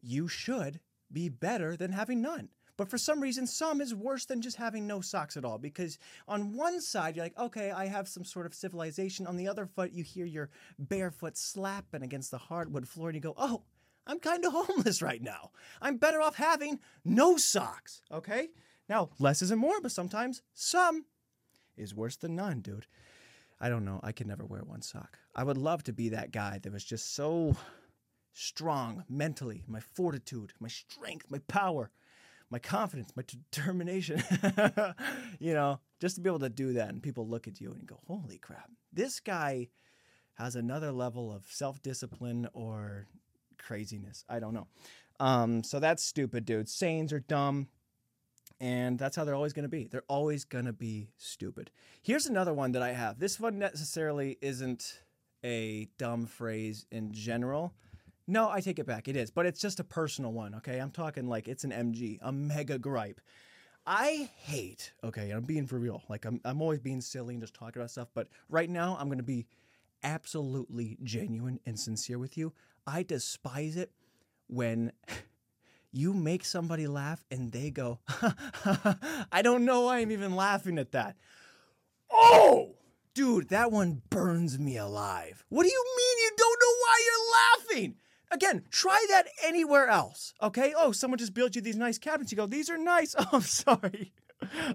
you 0.00 0.28
should 0.28 0.80
be 1.10 1.28
better 1.28 1.76
than 1.76 1.92
having 1.92 2.22
none. 2.22 2.48
But 2.76 2.88
for 2.88 2.98
some 2.98 3.20
reason, 3.20 3.46
some 3.46 3.80
is 3.80 3.94
worse 3.94 4.24
than 4.24 4.40
just 4.40 4.56
having 4.56 4.86
no 4.86 5.00
socks 5.00 5.36
at 5.36 5.44
all. 5.44 5.58
Because 5.58 5.98
on 6.26 6.54
one 6.54 6.80
side, 6.80 7.14
you're 7.14 7.24
like, 7.24 7.38
okay, 7.38 7.70
I 7.70 7.86
have 7.86 8.08
some 8.08 8.24
sort 8.24 8.46
of 8.46 8.54
civilization. 8.54 9.26
On 9.26 9.36
the 9.36 9.46
other 9.46 9.66
foot, 9.66 9.92
you 9.92 10.02
hear 10.02 10.24
your 10.24 10.48
barefoot 10.78 11.36
slapping 11.36 12.02
against 12.02 12.30
the 12.30 12.38
hardwood 12.38 12.88
floor, 12.88 13.10
and 13.10 13.14
you 13.14 13.20
go, 13.20 13.34
oh, 13.36 13.62
I'm 14.06 14.18
kind 14.18 14.44
of 14.44 14.52
homeless 14.52 15.02
right 15.02 15.22
now. 15.22 15.50
I'm 15.80 15.98
better 15.98 16.20
off 16.20 16.36
having 16.36 16.80
no 17.04 17.36
socks. 17.36 18.00
Okay? 18.10 18.48
Now, 18.88 19.10
less 19.18 19.42
isn't 19.42 19.58
more, 19.58 19.80
but 19.80 19.92
sometimes 19.92 20.42
some 20.54 21.04
is 21.76 21.94
worse 21.94 22.16
than 22.16 22.34
none, 22.34 22.60
dude. 22.60 22.86
I 23.62 23.68
don't 23.68 23.84
know. 23.84 24.00
I 24.02 24.10
could 24.10 24.26
never 24.26 24.44
wear 24.44 24.62
one 24.64 24.82
sock. 24.82 25.20
I 25.36 25.44
would 25.44 25.56
love 25.56 25.84
to 25.84 25.92
be 25.92 26.08
that 26.08 26.32
guy 26.32 26.58
that 26.62 26.72
was 26.72 26.84
just 26.84 27.14
so 27.14 27.56
strong 28.32 29.04
mentally, 29.08 29.62
my 29.68 29.78
fortitude, 29.78 30.52
my 30.58 30.66
strength, 30.66 31.26
my 31.30 31.38
power, 31.46 31.92
my 32.50 32.58
confidence, 32.58 33.12
my 33.14 33.22
determination. 33.52 34.20
you 35.38 35.54
know, 35.54 35.78
just 36.00 36.16
to 36.16 36.20
be 36.20 36.28
able 36.28 36.40
to 36.40 36.48
do 36.48 36.72
that 36.72 36.88
and 36.88 37.00
people 37.00 37.28
look 37.28 37.46
at 37.46 37.60
you 37.60 37.70
and 37.72 37.86
go, 37.86 38.00
holy 38.08 38.38
crap, 38.38 38.68
this 38.92 39.20
guy 39.20 39.68
has 40.34 40.56
another 40.56 40.90
level 40.90 41.32
of 41.32 41.44
self 41.48 41.80
discipline 41.82 42.48
or 42.54 43.06
craziness. 43.58 44.24
I 44.28 44.40
don't 44.40 44.54
know. 44.54 44.66
Um, 45.20 45.62
so 45.62 45.78
that's 45.78 46.02
stupid, 46.02 46.44
dude. 46.44 46.68
Sayings 46.68 47.12
are 47.12 47.20
dumb 47.20 47.68
and 48.62 48.96
that's 48.96 49.16
how 49.16 49.24
they're 49.24 49.34
always 49.34 49.52
going 49.52 49.64
to 49.64 49.68
be. 49.68 49.88
They're 49.88 50.04
always 50.06 50.44
going 50.44 50.66
to 50.66 50.72
be 50.72 51.08
stupid. 51.18 51.72
Here's 52.00 52.26
another 52.26 52.54
one 52.54 52.70
that 52.72 52.82
I 52.82 52.92
have. 52.92 53.18
This 53.18 53.40
one 53.40 53.58
necessarily 53.58 54.38
isn't 54.40 55.00
a 55.44 55.88
dumb 55.98 56.26
phrase 56.26 56.86
in 56.92 57.10
general. 57.12 57.74
No, 58.28 58.48
I 58.48 58.60
take 58.60 58.78
it 58.78 58.86
back. 58.86 59.08
It 59.08 59.16
is, 59.16 59.32
but 59.32 59.46
it's 59.46 59.60
just 59.60 59.80
a 59.80 59.84
personal 59.84 60.32
one, 60.32 60.54
okay? 60.54 60.78
I'm 60.78 60.92
talking 60.92 61.26
like 61.26 61.48
it's 61.48 61.64
an 61.64 61.72
MG, 61.72 62.20
a 62.22 62.30
mega 62.30 62.78
gripe. 62.78 63.20
I 63.84 64.30
hate, 64.36 64.92
okay, 65.02 65.30
I'm 65.30 65.42
being 65.42 65.66
for 65.66 65.80
real. 65.80 66.04
Like 66.08 66.24
I'm 66.24 66.40
I'm 66.44 66.62
always 66.62 66.78
being 66.78 67.00
silly 67.00 67.34
and 67.34 67.42
just 67.42 67.54
talking 67.54 67.82
about 67.82 67.90
stuff, 67.90 68.10
but 68.14 68.28
right 68.48 68.70
now 68.70 68.96
I'm 69.00 69.08
going 69.08 69.18
to 69.18 69.24
be 69.24 69.46
absolutely 70.04 70.98
genuine 71.02 71.58
and 71.66 71.76
sincere 71.76 72.20
with 72.20 72.38
you. 72.38 72.52
I 72.86 73.02
despise 73.02 73.76
it 73.76 73.90
when 74.46 74.92
you 75.92 76.14
make 76.14 76.44
somebody 76.44 76.86
laugh 76.86 77.24
and 77.30 77.52
they 77.52 77.70
go, 77.70 78.00
I 79.32 79.42
don't 79.42 79.64
know 79.64 79.82
why 79.82 79.98
I'm 79.98 80.10
even 80.10 80.34
laughing 80.34 80.78
at 80.78 80.92
that. 80.92 81.16
Oh, 82.10 82.74
dude, 83.14 83.50
that 83.50 83.70
one 83.70 84.02
burns 84.10 84.58
me 84.58 84.76
alive. 84.76 85.44
What 85.48 85.64
do 85.64 85.68
you 85.70 85.84
mean 85.96 86.18
you 86.18 86.30
don't 86.36 86.58
know 86.60 86.74
why 86.80 87.04
you're 87.06 87.78
laughing? 87.80 87.96
Again, 88.30 88.64
try 88.70 89.04
that 89.10 89.26
anywhere 89.44 89.88
else. 89.88 90.32
Okay. 90.42 90.72
Oh, 90.76 90.92
someone 90.92 91.18
just 91.18 91.34
built 91.34 91.54
you 91.54 91.60
these 91.60 91.76
nice 91.76 91.98
cabinets. 91.98 92.32
You 92.32 92.36
go, 92.36 92.46
these 92.46 92.70
are 92.70 92.78
nice. 92.78 93.14
Oh, 93.18 93.28
I'm 93.34 93.42
sorry. 93.42 94.12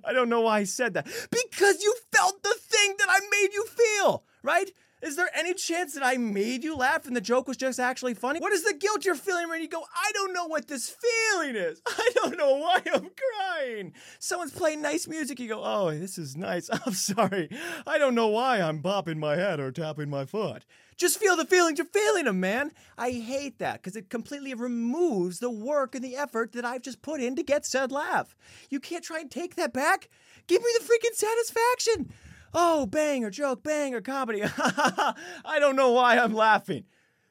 I 0.05 0.13
don't 0.13 0.29
know 0.29 0.41
why 0.41 0.59
I 0.59 0.63
said 0.63 0.93
that. 0.93 1.05
Because 1.05 1.83
you 1.83 1.95
felt 2.13 2.41
the 2.43 2.55
thing 2.57 2.95
that 2.99 3.07
I 3.09 3.19
made 3.31 3.53
you 3.53 3.65
feel, 3.65 4.23
right? 4.43 4.69
Is 5.01 5.15
there 5.15 5.29
any 5.35 5.53
chance 5.53 5.93
that 5.93 6.03
I 6.03 6.17
made 6.17 6.63
you 6.63 6.75
laugh 6.75 7.05
and 7.05 7.15
the 7.15 7.21
joke 7.21 7.47
was 7.47 7.57
just 7.57 7.79
actually 7.79 8.15
funny? 8.15 8.39
What 8.39 8.51
is 8.51 8.63
the 8.63 8.73
guilt 8.73 9.05
you're 9.05 9.13
feeling 9.13 9.47
when 9.47 9.61
you 9.61 9.67
go, 9.67 9.83
I 9.95 10.11
don't 10.13 10.33
know 10.33 10.47
what 10.47 10.67
this 10.67 10.89
feeling 10.89 11.55
is? 11.55 11.81
I 11.87 12.09
don't 12.15 12.35
know 12.35 12.55
why 12.55 12.81
I'm 12.91 13.09
crying. 13.35 13.93
Someone's 14.17 14.53
playing 14.53 14.81
nice 14.81 15.07
music, 15.07 15.39
you 15.39 15.49
go, 15.49 15.61
oh, 15.63 15.91
this 15.91 16.17
is 16.17 16.35
nice. 16.35 16.67
I'm 16.85 16.93
sorry. 16.93 17.49
I 17.85 17.99
don't 17.99 18.15
know 18.15 18.27
why 18.27 18.59
I'm 18.59 18.81
bopping 18.81 19.17
my 19.17 19.35
head 19.35 19.59
or 19.59 19.71
tapping 19.71 20.09
my 20.09 20.25
foot. 20.25 20.65
Just 20.97 21.19
feel 21.19 21.35
the 21.35 21.45
feelings 21.45 21.77
you're 21.77 21.85
feeling 21.85 22.25
them, 22.25 22.39
man. 22.39 22.71
I 22.97 23.11
hate 23.11 23.59
that 23.59 23.83
because 23.83 23.95
it 23.95 24.09
completely 24.09 24.55
removes 24.55 25.37
the 25.37 25.51
work 25.51 25.93
and 25.93 26.03
the 26.03 26.15
effort 26.15 26.53
that 26.53 26.65
I've 26.65 26.81
just 26.81 27.03
put 27.03 27.21
in 27.21 27.35
to 27.35 27.43
get 27.43 27.67
said 27.67 27.91
laugh. 27.91 28.35
You 28.71 28.79
can't 28.79 29.03
try 29.03 29.19
and 29.19 29.29
take 29.29 29.55
that 29.57 29.73
back. 29.73 30.09
Give 30.47 30.59
me 30.59 30.69
the 30.79 30.85
freaking 30.85 31.13
satisfaction. 31.13 32.13
Oh, 32.53 32.85
bang 32.85 33.23
or 33.23 33.29
joke, 33.29 33.63
bang 33.63 33.93
or 33.93 34.01
comedy. 34.01 34.41
I 34.57 35.57
don't 35.59 35.75
know 35.75 35.91
why 35.91 36.17
I'm 36.17 36.33
laughing. 36.33 36.85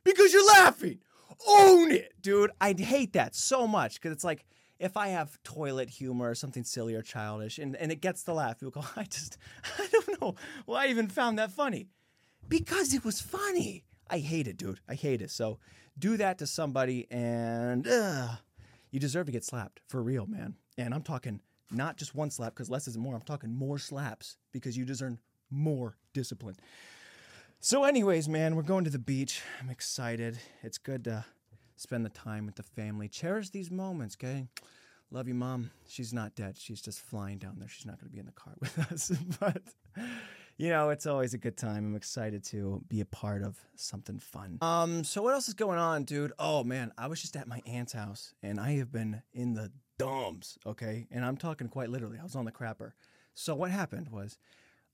Because 0.05 0.33
you're 0.33 0.47
laughing. 0.47 0.99
Own 1.49 1.91
it, 1.91 2.13
dude. 2.21 2.51
I 2.61 2.73
hate 2.73 3.13
that 3.15 3.35
so 3.35 3.67
much 3.67 3.95
because 3.95 4.13
it's 4.13 4.25
like 4.25 4.45
if 4.79 4.97
I 4.97 5.09
have 5.09 5.43
toilet 5.43 5.91
humor 5.91 6.31
or 6.31 6.35
something 6.35 6.65
silly 6.65 6.95
or 6.95 7.03
childish 7.03 7.59
and, 7.59 7.77
and 7.77 7.91
it 7.91 8.01
gets 8.01 8.23
the 8.23 8.35
laugh, 8.35 8.61
people 8.61 8.83
go, 8.83 8.87
I 8.97 9.05
just, 9.05 9.39
I 9.79 9.87
don't 9.91 10.21
know 10.21 10.35
why 10.65 10.85
I 10.85 10.89
even 10.89 11.09
found 11.09 11.39
that 11.39 11.53
funny. 11.53 11.89
Because 12.49 12.95
it 12.95 13.05
was 13.05 13.21
funny. 13.21 13.85
I 14.09 14.19
hate 14.19 14.47
it, 14.47 14.57
dude. 14.57 14.81
I 14.89 14.95
hate 14.95 15.21
it. 15.21 15.31
So 15.31 15.59
do 15.99 16.17
that 16.19 16.39
to 16.39 16.47
somebody 16.47 17.07
and 17.11 17.87
uh, 17.89 18.29
you 18.91 19.01
deserve 19.01 19.27
to 19.27 19.33
get 19.33 19.45
slapped 19.45 19.81
for 19.89 20.03
real, 20.03 20.27
man. 20.27 20.55
And 20.79 20.95
I'm 20.95 21.03
talking 21.03 21.41
not 21.71 21.97
just 21.97 22.15
one 22.15 22.31
slap 22.31 22.55
because 22.55 22.71
less 22.71 22.89
isn't 22.89 23.03
more. 23.03 23.15
I'm 23.15 23.23
talking 23.23 23.55
more 23.55 23.79
slaps 23.79 24.37
because 24.53 24.77
you 24.77 24.85
deserve 24.85 25.19
more 25.51 25.97
discipline. 26.13 26.57
So, 27.61 27.85
anyways, 27.85 28.29
man, 28.29 28.55
we're 28.55 28.63
going 28.63 28.85
to 28.85 28.91
the 28.91 28.99
beach. 28.99 29.43
I'm 29.61 29.71
excited. 29.71 30.39
It's 30.63 30.79
good 30.79 31.05
to 31.05 31.25
spend 31.77 32.05
the 32.05 32.11
time 32.11 32.47
with 32.47 32.57
the 32.57 32.63
family. 32.63 33.09
Cherish 33.09 33.51
these 33.51 33.71
moments, 33.71 34.17
okay? 34.21 34.47
Love 35.11 35.29
you, 35.29 35.35
mom. 35.35 35.71
She's 35.89 36.13
not 36.13 36.35
dead. 36.35 36.57
She's 36.59 36.81
just 36.81 37.01
flying 37.01 37.39
down 37.39 37.57
there. 37.59 37.69
She's 37.69 37.87
not 37.87 37.99
going 37.99 38.09
to 38.09 38.13
be 38.13 38.19
in 38.19 38.27
the 38.27 38.33
car 38.33 38.55
with 38.61 38.79
us. 38.93 39.13
but, 39.41 39.63
you 40.57 40.69
know, 40.69 40.91
it's 40.91 41.07
always 41.07 41.35
a 41.35 41.39
good 41.39 41.57
time. 41.57 41.87
I'm 41.87 41.97
excited 41.97 42.45
to 42.47 42.83
be 42.89 43.01
a 43.01 43.05
part 43.05 43.43
of 43.43 43.59
something 43.77 44.19
fun. 44.19 44.59
Um, 44.63 45.05
so 45.05 45.23
what 45.23 45.35
else 45.35 45.49
is 45.49 45.55
going 45.55 45.79
on, 45.79 46.05
dude? 46.05 46.33
Oh 46.39 46.65
man, 46.65 46.93
I 46.99 47.07
was 47.07 47.21
just 47.21 47.37
at 47.37 47.47
my 47.47 47.61
aunt's 47.67 47.93
house 47.93 48.35
and 48.43 48.59
I 48.59 48.73
have 48.79 48.91
been 48.91 49.23
in 49.33 49.55
the 49.55 49.71
dumbs, 49.99 50.59
okay? 50.67 51.07
And 51.11 51.25
I'm 51.25 51.37
talking 51.37 51.69
quite 51.69 51.91
literally. 51.91 52.19
I 52.19 52.23
was 52.23 52.37
on 52.37 52.45
the 52.45 52.53
crapper. 52.53 52.93
So 53.35 53.55
what 53.55 53.71
happened 53.71 54.09
was 54.09 54.39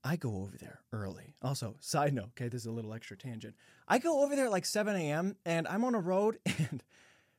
I 0.03 0.15
go 0.17 0.37
over 0.37 0.57
there 0.59 0.81
early. 0.91 1.35
Also, 1.41 1.75
side 1.79 2.13
note, 2.13 2.31
okay, 2.37 2.49
this 2.49 2.61
is 2.61 2.67
a 2.67 2.71
little 2.71 2.93
extra 2.93 3.17
tangent. 3.17 3.55
I 3.87 3.99
go 3.99 4.23
over 4.23 4.35
there 4.35 4.45
at 4.45 4.51
like 4.51 4.65
7 4.65 4.95
a.m. 4.95 5.37
and 5.45 5.67
I'm 5.67 5.85
on 5.85 5.95
a 5.95 5.99
road 5.99 6.39
and 6.45 6.83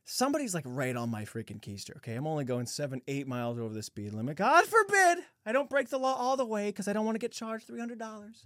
somebody's 0.03 0.55
like 0.55 0.63
right 0.65 0.95
on 0.95 1.09
my 1.09 1.25
freaking 1.25 1.59
keister. 1.59 1.97
Okay, 1.97 2.15
I'm 2.15 2.27
only 2.27 2.43
going 2.43 2.65
seven, 2.65 3.01
eight 3.07 3.27
miles 3.27 3.59
over 3.59 3.73
the 3.73 3.83
speed 3.83 4.13
limit. 4.13 4.37
God 4.37 4.65
forbid 4.65 5.19
I 5.45 5.51
don't 5.51 5.69
break 5.69 5.89
the 5.89 5.99
law 5.99 6.15
all 6.15 6.37
the 6.37 6.45
way 6.45 6.67
because 6.69 6.87
I 6.87 6.93
don't 6.93 7.05
want 7.05 7.15
to 7.15 7.19
get 7.19 7.31
charged 7.31 7.67
$300. 7.67 8.45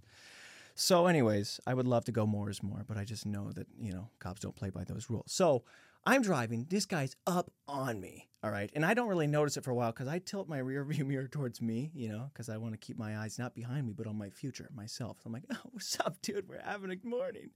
So, 0.75 1.07
anyways, 1.07 1.59
I 1.67 1.73
would 1.73 1.87
love 1.87 2.05
to 2.05 2.13
go 2.13 2.25
more 2.25 2.49
is 2.49 2.63
more, 2.63 2.85
but 2.87 2.95
I 2.95 3.03
just 3.03 3.25
know 3.25 3.51
that, 3.51 3.67
you 3.77 3.91
know, 3.91 4.09
cops 4.19 4.39
don't 4.39 4.55
play 4.55 4.69
by 4.69 4.85
those 4.85 5.09
rules. 5.09 5.25
So, 5.27 5.63
I'm 6.05 6.21
driving. 6.21 6.65
This 6.69 6.85
guy's 6.85 7.15
up 7.27 7.51
on 7.67 7.99
me. 7.99 8.29
All 8.41 8.51
right. 8.51 8.71
And 8.73 8.85
I 8.85 8.93
don't 8.93 9.09
really 9.09 9.27
notice 9.27 9.57
it 9.57 9.63
for 9.63 9.71
a 9.71 9.75
while 9.75 9.91
because 9.91 10.07
I 10.07 10.19
tilt 10.19 10.47
my 10.47 10.57
rear 10.59 10.83
view 10.83 11.05
mirror 11.05 11.27
towards 11.27 11.61
me, 11.61 11.91
you 11.93 12.09
know, 12.09 12.29
because 12.31 12.49
I 12.49 12.57
want 12.57 12.73
to 12.73 12.77
keep 12.77 12.97
my 12.97 13.17
eyes 13.17 13.37
not 13.37 13.53
behind 13.53 13.85
me, 13.85 13.93
but 13.95 14.07
on 14.07 14.17
my 14.17 14.29
future, 14.29 14.69
myself. 14.73 15.17
So 15.21 15.27
I'm 15.27 15.33
like, 15.33 15.43
oh, 15.51 15.57
what's 15.71 15.99
up, 15.99 16.21
dude? 16.21 16.47
We're 16.47 16.61
having 16.63 16.91
a 16.91 17.07
morning. 17.07 17.49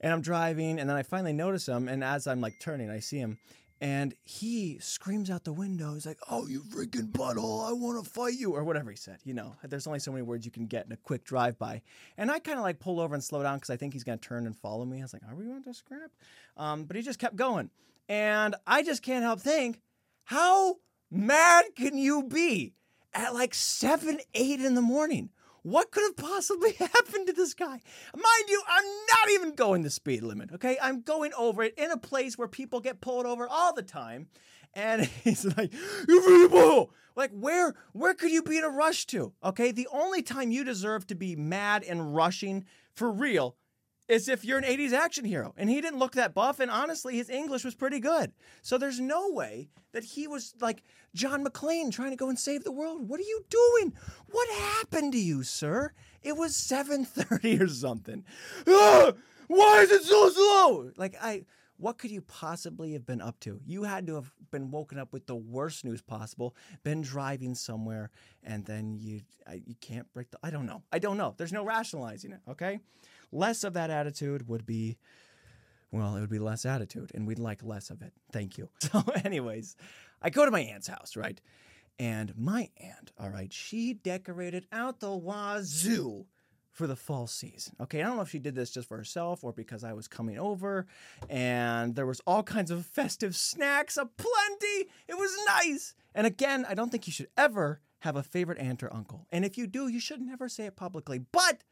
And 0.00 0.12
I'm 0.12 0.20
driving, 0.20 0.80
and 0.80 0.90
then 0.90 0.96
I 0.96 1.04
finally 1.04 1.32
notice 1.32 1.68
him. 1.68 1.88
And 1.88 2.02
as 2.02 2.26
I'm 2.26 2.40
like 2.40 2.58
turning, 2.58 2.90
I 2.90 2.98
see 2.98 3.18
him. 3.18 3.38
And 3.82 4.14
he 4.22 4.78
screams 4.78 5.28
out 5.28 5.42
the 5.42 5.52
window. 5.52 5.94
He's 5.94 6.06
like, 6.06 6.20
Oh, 6.30 6.46
you 6.46 6.62
freaking 6.62 7.10
butthole. 7.10 7.68
I 7.68 7.72
want 7.72 8.02
to 8.02 8.08
fight 8.08 8.34
you. 8.34 8.52
Or 8.52 8.62
whatever 8.62 8.90
he 8.90 8.96
said. 8.96 9.18
You 9.24 9.34
know, 9.34 9.56
there's 9.64 9.88
only 9.88 9.98
so 9.98 10.12
many 10.12 10.22
words 10.22 10.44
you 10.44 10.52
can 10.52 10.66
get 10.66 10.86
in 10.86 10.92
a 10.92 10.96
quick 10.96 11.24
drive 11.24 11.58
by. 11.58 11.82
And 12.16 12.30
I 12.30 12.38
kind 12.38 12.58
of 12.58 12.62
like 12.62 12.78
pull 12.78 13.00
over 13.00 13.12
and 13.12 13.24
slow 13.24 13.42
down 13.42 13.56
because 13.56 13.70
I 13.70 13.76
think 13.76 13.92
he's 13.92 14.04
to 14.04 14.16
turn 14.18 14.46
and 14.46 14.56
follow 14.56 14.84
me. 14.84 15.00
I 15.00 15.02
was 15.02 15.12
like, 15.12 15.22
Are 15.28 15.34
we 15.34 15.46
going 15.46 15.64
to 15.64 15.74
scrap? 15.74 16.12
Um, 16.56 16.84
but 16.84 16.94
he 16.94 17.02
just 17.02 17.18
kept 17.18 17.34
going. 17.34 17.70
And 18.08 18.54
I 18.68 18.84
just 18.84 19.02
can't 19.02 19.24
help 19.24 19.40
think, 19.40 19.80
How 20.26 20.76
mad 21.10 21.64
can 21.76 21.98
you 21.98 22.22
be 22.22 22.74
at 23.12 23.34
like 23.34 23.52
7, 23.52 24.20
8 24.32 24.60
in 24.60 24.76
the 24.76 24.80
morning? 24.80 25.30
What 25.62 25.90
could 25.90 26.02
have 26.02 26.16
possibly 26.16 26.72
happened 26.78 27.26
to 27.28 27.32
this 27.32 27.54
guy? 27.54 27.66
Mind 27.68 28.48
you, 28.48 28.62
I'm 28.68 28.84
not 28.84 29.30
even 29.32 29.54
going 29.54 29.82
the 29.82 29.90
speed 29.90 30.22
limit, 30.22 30.50
okay? 30.54 30.76
I'm 30.82 31.02
going 31.02 31.32
over 31.38 31.62
it 31.62 31.74
in 31.78 31.90
a 31.90 31.96
place 31.96 32.36
where 32.36 32.48
people 32.48 32.80
get 32.80 33.00
pulled 33.00 33.26
over 33.26 33.48
all 33.48 33.72
the 33.72 33.82
time. 33.82 34.28
And 34.74 35.04
he's 35.24 35.44
like, 35.56 35.72
you 36.08 36.20
people! 36.20 36.90
Like, 37.14 37.30
where 37.32 37.74
where 37.92 38.14
could 38.14 38.30
you 38.30 38.42
be 38.42 38.56
in 38.56 38.64
a 38.64 38.70
rush 38.70 39.06
to? 39.08 39.34
Okay, 39.44 39.70
the 39.70 39.88
only 39.92 40.22
time 40.22 40.50
you 40.50 40.64
deserve 40.64 41.06
to 41.08 41.14
be 41.14 41.36
mad 41.36 41.84
and 41.84 42.14
rushing 42.14 42.64
for 42.94 43.12
real 43.12 43.56
is 44.08 44.28
if 44.28 44.44
you're 44.44 44.58
an 44.58 44.64
80s 44.64 44.92
action 44.92 45.24
hero. 45.24 45.54
And 45.56 45.70
he 45.70 45.80
didn't 45.80 45.98
look 45.98 46.12
that 46.12 46.34
buff, 46.34 46.60
and 46.60 46.70
honestly, 46.70 47.16
his 47.16 47.30
English 47.30 47.64
was 47.64 47.74
pretty 47.74 48.00
good. 48.00 48.32
So 48.60 48.78
there's 48.78 49.00
no 49.00 49.30
way 49.30 49.68
that 49.92 50.04
he 50.04 50.26
was 50.26 50.54
like 50.60 50.82
John 51.14 51.44
McClane 51.44 51.92
trying 51.92 52.10
to 52.10 52.16
go 52.16 52.28
and 52.28 52.38
save 52.38 52.64
the 52.64 52.72
world. 52.72 53.08
What 53.08 53.20
are 53.20 53.24
you 53.24 53.44
doing? 53.48 53.94
What 54.30 54.48
happened 54.50 55.12
to 55.12 55.18
you, 55.18 55.42
sir? 55.42 55.92
It 56.22 56.36
was 56.36 56.54
7:30 56.56 57.60
or 57.60 57.68
something. 57.68 58.24
Ah, 58.66 59.12
why 59.48 59.80
is 59.80 59.90
it 59.90 60.02
so 60.02 60.30
slow? 60.30 60.90
Like 60.96 61.16
I 61.20 61.44
what 61.82 61.98
could 61.98 62.12
you 62.12 62.20
possibly 62.22 62.92
have 62.92 63.04
been 63.04 63.20
up 63.20 63.40
to? 63.40 63.60
You 63.66 63.82
had 63.82 64.06
to 64.06 64.14
have 64.14 64.32
been 64.52 64.70
woken 64.70 64.98
up 65.00 65.12
with 65.12 65.26
the 65.26 65.34
worst 65.34 65.84
news 65.84 66.00
possible, 66.00 66.54
been 66.84 67.02
driving 67.02 67.56
somewhere, 67.56 68.10
and 68.44 68.64
then 68.64 68.94
you 68.94 69.22
you 69.66 69.74
can't 69.80 70.10
break 70.12 70.30
the. 70.30 70.38
I 70.44 70.50
don't 70.50 70.64
know. 70.64 70.84
I 70.92 71.00
don't 71.00 71.16
know. 71.16 71.34
There's 71.36 71.52
no 71.52 71.64
rationalizing 71.64 72.30
it. 72.30 72.40
Okay, 72.48 72.78
less 73.32 73.64
of 73.64 73.74
that 73.74 73.90
attitude 73.90 74.48
would 74.48 74.66
be. 74.66 74.98
Well, 75.90 76.16
it 76.16 76.20
would 76.20 76.30
be 76.30 76.38
less 76.38 76.64
attitude, 76.64 77.10
and 77.14 77.26
we'd 77.26 77.38
like 77.38 77.62
less 77.62 77.90
of 77.90 78.00
it. 78.00 78.12
Thank 78.32 78.56
you. 78.56 78.68
So, 78.80 79.02
anyways, 79.24 79.76
I 80.22 80.30
go 80.30 80.44
to 80.44 80.50
my 80.50 80.60
aunt's 80.60 80.86
house, 80.86 81.16
right? 81.16 81.38
And 81.98 82.32
my 82.36 82.70
aunt, 82.78 83.12
all 83.18 83.28
right, 83.28 83.52
she 83.52 83.92
decorated 83.92 84.66
out 84.72 85.00
the 85.00 85.14
wazoo 85.14 86.26
for 86.70 86.86
the 86.86 86.96
fall 86.96 87.26
season. 87.26 87.76
Okay, 87.80 88.02
I 88.02 88.06
don't 88.06 88.16
know 88.16 88.22
if 88.22 88.30
she 88.30 88.38
did 88.38 88.54
this 88.54 88.70
just 88.70 88.88
for 88.88 88.96
herself 88.96 89.44
or 89.44 89.52
because 89.52 89.84
I 89.84 89.92
was 89.92 90.08
coming 90.08 90.38
over 90.38 90.86
and 91.28 91.94
there 91.94 92.06
was 92.06 92.20
all 92.26 92.42
kinds 92.42 92.70
of 92.70 92.86
festive 92.86 93.36
snacks 93.36 93.98
aplenty. 93.98 94.88
It 95.06 95.18
was 95.18 95.30
nice. 95.46 95.94
And 96.14 96.26
again, 96.26 96.64
I 96.68 96.74
don't 96.74 96.90
think 96.90 97.06
you 97.06 97.12
should 97.12 97.28
ever 97.36 97.80
have 98.00 98.16
a 98.16 98.22
favorite 98.22 98.58
aunt 98.58 98.82
or 98.82 98.92
uncle. 98.92 99.26
And 99.30 99.44
if 99.44 99.58
you 99.58 99.66
do, 99.66 99.86
you 99.86 100.00
should 100.00 100.22
never 100.22 100.48
say 100.48 100.64
it 100.64 100.76
publicly. 100.76 101.18
But 101.18 101.62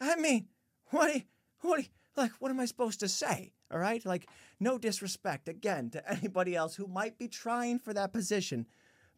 I 0.00 0.16
mean, 0.16 0.48
what 0.90 1.22
what 1.60 1.84
like 2.16 2.32
what 2.38 2.50
am 2.50 2.60
I 2.60 2.66
supposed 2.66 3.00
to 3.00 3.08
say? 3.08 3.52
All 3.70 3.78
right? 3.78 4.04
Like 4.04 4.28
no 4.60 4.78
disrespect 4.78 5.48
again 5.48 5.90
to 5.90 6.10
anybody 6.10 6.54
else 6.56 6.76
who 6.76 6.86
might 6.86 7.18
be 7.18 7.28
trying 7.28 7.78
for 7.78 7.92
that 7.94 8.12
position 8.12 8.66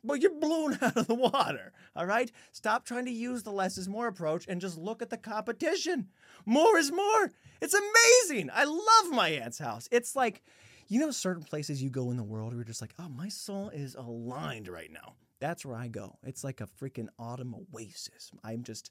but 0.02 0.20
you're 0.20 0.34
blown 0.34 0.78
out 0.82 0.96
of 0.96 1.06
the 1.06 1.14
water. 1.14 1.72
All 1.96 2.06
right? 2.06 2.30
Stop 2.52 2.84
trying 2.84 3.04
to 3.06 3.10
use 3.10 3.42
the 3.42 3.52
less 3.52 3.78
is 3.78 3.88
more 3.88 4.06
approach 4.06 4.46
and 4.48 4.60
just 4.60 4.78
look 4.78 5.02
at 5.02 5.10
the 5.10 5.16
competition. 5.16 6.08
More 6.46 6.78
is 6.78 6.92
more. 6.92 7.30
It's 7.60 7.74
amazing. 7.74 8.50
I 8.52 8.64
love 8.64 9.12
my 9.12 9.28
aunt's 9.28 9.58
house. 9.58 9.88
It's 9.92 10.16
like, 10.16 10.42
you 10.88 10.98
know, 10.98 11.10
certain 11.10 11.44
places 11.44 11.82
you 11.82 11.90
go 11.90 12.10
in 12.10 12.16
the 12.16 12.22
world 12.22 12.48
where 12.48 12.58
you're 12.58 12.64
just 12.64 12.80
like, 12.80 12.94
oh, 12.98 13.08
my 13.08 13.28
soul 13.28 13.70
is 13.70 13.94
aligned 13.94 14.68
right 14.68 14.90
now. 14.90 15.14
That's 15.40 15.64
where 15.64 15.76
I 15.76 15.88
go. 15.88 16.16
It's 16.22 16.44
like 16.44 16.60
a 16.60 16.66
freaking 16.66 17.08
autumn 17.18 17.54
oasis. 17.74 18.30
I'm 18.44 18.62
just 18.62 18.90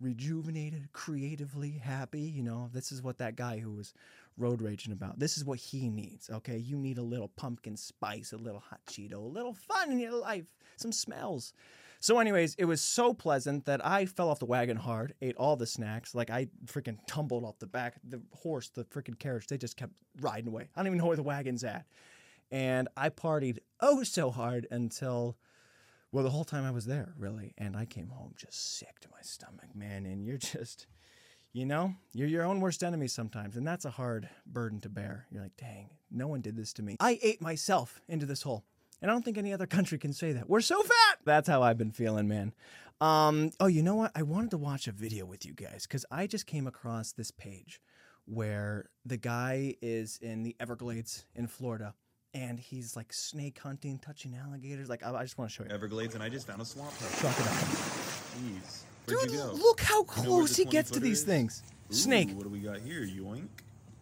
rejuvenated, 0.00 0.92
creatively 0.92 1.72
happy. 1.72 2.20
You 2.20 2.42
know, 2.42 2.68
this 2.72 2.92
is 2.92 3.02
what 3.02 3.18
that 3.18 3.34
guy 3.34 3.58
who 3.58 3.72
was 3.72 3.94
road 4.36 4.60
raging 4.60 4.92
about. 4.92 5.18
This 5.18 5.36
is 5.38 5.44
what 5.44 5.58
he 5.58 5.88
needs, 5.88 6.28
okay? 6.30 6.58
You 6.58 6.76
need 6.76 6.98
a 6.98 7.02
little 7.02 7.28
pumpkin 7.28 7.76
spice, 7.76 8.32
a 8.32 8.36
little 8.36 8.60
hot 8.60 8.80
Cheeto, 8.90 9.14
a 9.14 9.18
little 9.18 9.54
fun 9.54 9.90
in 9.90 9.98
your 9.98 10.12
life, 10.12 10.44
some 10.76 10.92
smells. 10.92 11.54
So, 11.98 12.18
anyways, 12.18 12.54
it 12.56 12.66
was 12.66 12.82
so 12.82 13.14
pleasant 13.14 13.64
that 13.64 13.84
I 13.84 14.04
fell 14.04 14.28
off 14.28 14.38
the 14.38 14.44
wagon 14.44 14.76
hard, 14.76 15.14
ate 15.22 15.36
all 15.36 15.56
the 15.56 15.66
snacks. 15.66 16.14
Like 16.14 16.28
I 16.28 16.48
freaking 16.66 16.98
tumbled 17.06 17.42
off 17.42 17.58
the 17.58 17.66
back, 17.66 17.94
the 18.06 18.20
horse, 18.34 18.68
the 18.68 18.84
freaking 18.84 19.18
carriage. 19.18 19.46
They 19.46 19.56
just 19.56 19.78
kept 19.78 19.94
riding 20.20 20.48
away. 20.48 20.68
I 20.76 20.80
don't 20.80 20.88
even 20.88 20.98
know 20.98 21.06
where 21.06 21.16
the 21.16 21.22
wagon's 21.22 21.64
at. 21.64 21.86
And 22.50 22.88
I 22.96 23.08
partied 23.08 23.58
oh 23.80 24.02
so 24.02 24.30
hard 24.30 24.66
until, 24.70 25.38
well, 26.16 26.24
the 26.24 26.30
whole 26.30 26.44
time 26.44 26.64
I 26.64 26.70
was 26.70 26.86
there, 26.86 27.12
really. 27.18 27.52
And 27.58 27.76
I 27.76 27.84
came 27.84 28.08
home 28.08 28.32
just 28.38 28.78
sick 28.78 29.00
to 29.00 29.08
my 29.12 29.20
stomach, 29.20 29.74
man. 29.74 30.06
And 30.06 30.24
you're 30.24 30.38
just, 30.38 30.86
you 31.52 31.66
know, 31.66 31.92
you're 32.14 32.26
your 32.26 32.46
own 32.46 32.62
worst 32.62 32.82
enemy 32.82 33.06
sometimes, 33.06 33.54
and 33.54 33.66
that's 33.66 33.84
a 33.84 33.90
hard 33.90 34.26
burden 34.46 34.80
to 34.80 34.88
bear. 34.88 35.26
You're 35.30 35.42
like, 35.42 35.58
dang, 35.58 35.90
no 36.10 36.26
one 36.26 36.40
did 36.40 36.56
this 36.56 36.72
to 36.72 36.82
me. 36.82 36.96
I 37.00 37.18
ate 37.22 37.42
myself 37.42 38.00
into 38.08 38.24
this 38.24 38.40
hole. 38.40 38.64
And 39.02 39.10
I 39.10 39.14
don't 39.14 39.26
think 39.26 39.36
any 39.36 39.52
other 39.52 39.66
country 39.66 39.98
can 39.98 40.14
say 40.14 40.32
that. 40.32 40.48
We're 40.48 40.62
so 40.62 40.82
fat. 40.82 41.18
That's 41.26 41.50
how 41.50 41.62
I've 41.62 41.76
been 41.76 41.92
feeling, 41.92 42.28
man. 42.28 42.54
Um, 42.98 43.50
oh, 43.60 43.66
you 43.66 43.82
know 43.82 43.96
what? 43.96 44.12
I 44.14 44.22
wanted 44.22 44.52
to 44.52 44.56
watch 44.56 44.88
a 44.88 44.92
video 44.92 45.26
with 45.26 45.44
you 45.44 45.52
guys 45.52 45.86
because 45.86 46.06
I 46.10 46.26
just 46.26 46.46
came 46.46 46.66
across 46.66 47.12
this 47.12 47.30
page 47.30 47.78
where 48.24 48.88
the 49.04 49.18
guy 49.18 49.74
is 49.82 50.18
in 50.22 50.44
the 50.44 50.56
Everglades 50.58 51.26
in 51.34 51.46
Florida 51.46 51.92
and 52.36 52.60
he's 52.60 52.94
like 52.96 53.12
snake 53.12 53.58
hunting, 53.58 53.98
touching 53.98 54.34
alligators. 54.36 54.88
Like, 54.90 55.02
I, 55.02 55.14
I 55.14 55.22
just 55.22 55.38
want 55.38 55.50
to 55.50 55.54
show 55.56 55.64
you. 55.64 55.70
Everglades, 55.70 56.14
and 56.14 56.22
I 56.22 56.28
just 56.28 56.46
found 56.46 56.60
a 56.60 56.64
swamp. 56.64 56.92
Check 57.20 57.38
it. 57.38 57.44
Jeez. 57.44 58.82
Where'd 59.06 59.20
Dude, 59.22 59.30
you 59.32 59.38
go? 59.38 59.52
look 59.54 59.80
how 59.80 60.00
You 60.00 60.00
know 60.00 60.04
where 60.06 60.24
close 60.24 60.56
the 60.56 60.64
he 60.64 60.68
gets 60.68 60.90
to 60.90 60.98
20 60.98 61.08
these 61.08 61.18
is? 61.20 61.24
things. 61.24 61.62
Ooh, 61.90 61.94
Snake. 61.94 62.30
What 62.34 62.42
do 62.42 62.48
we 62.50 62.58
got 62.58 62.78
here? 62.78 63.00
Yoink. 63.02 63.46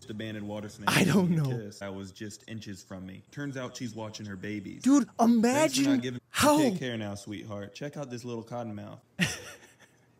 Just 0.01 0.11
abandoned 0.11 0.47
water 0.49 0.69
snake. 0.69 0.89
I 0.91 1.05
don't 1.05 1.29
giving 1.35 1.51
know. 1.51 1.65
kiss. 1.67 1.79
That 1.79 1.95
was 1.95 2.11
just 2.11 2.45
inches 2.49 2.83
from 2.83 3.07
me. 3.07 3.23
Turns 3.31 3.57
out 3.57 3.77
she's 3.77 3.95
watching 3.95 4.27
her 4.27 4.37
babies. 4.37 4.83
Dude, 4.83 5.05
Thanks 5.05 5.15
for 5.17 5.23
not 5.29 5.35
imagine 5.35 6.01
giving 6.01 6.21
how. 6.31 6.59
Take 6.59 6.79
care 6.79 6.97
now, 6.97 7.15
sweetheart. 7.15 7.75
Check 7.75 7.97
out 7.97 8.11
this 8.11 8.25
little 8.25 8.43
cottonmouth. 8.43 8.99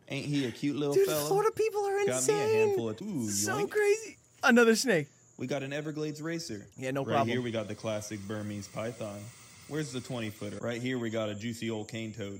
Ain't 0.09 0.25
he 0.27 0.45
a 0.45 0.51
cute 0.51 0.75
little 0.75 0.93
Dude, 0.93 1.07
fella? 1.07 1.27
Florida 1.27 1.51
people 1.51 1.83
are 1.85 1.97
Got 1.97 2.05
me 2.05 2.11
a 2.11 2.15
insane. 2.17 2.67
handful 2.67 2.89
of 2.89 3.01
ooh, 3.01 3.27
so 3.29 3.57
yoink. 3.57 3.69
crazy. 3.71 4.17
Another 4.43 4.75
snake. 4.75 5.07
We 5.37 5.47
got 5.47 5.63
an 5.63 5.73
Everglades 5.73 6.21
racer. 6.21 6.65
Yeah, 6.77 6.91
no 6.91 7.01
right 7.01 7.13
problem. 7.13 7.29
here 7.29 7.41
we 7.41 7.51
got 7.51 7.67
the 7.67 7.75
classic 7.75 8.19
Burmese 8.27 8.67
python. 8.67 9.19
Where's 9.67 9.91
the 9.91 9.99
20 9.99 10.29
footer? 10.29 10.57
Right 10.61 10.81
here 10.81 10.97
we 10.97 11.09
got 11.09 11.29
a 11.29 11.35
juicy 11.35 11.69
old 11.69 11.89
cane 11.89 12.13
toad. 12.13 12.39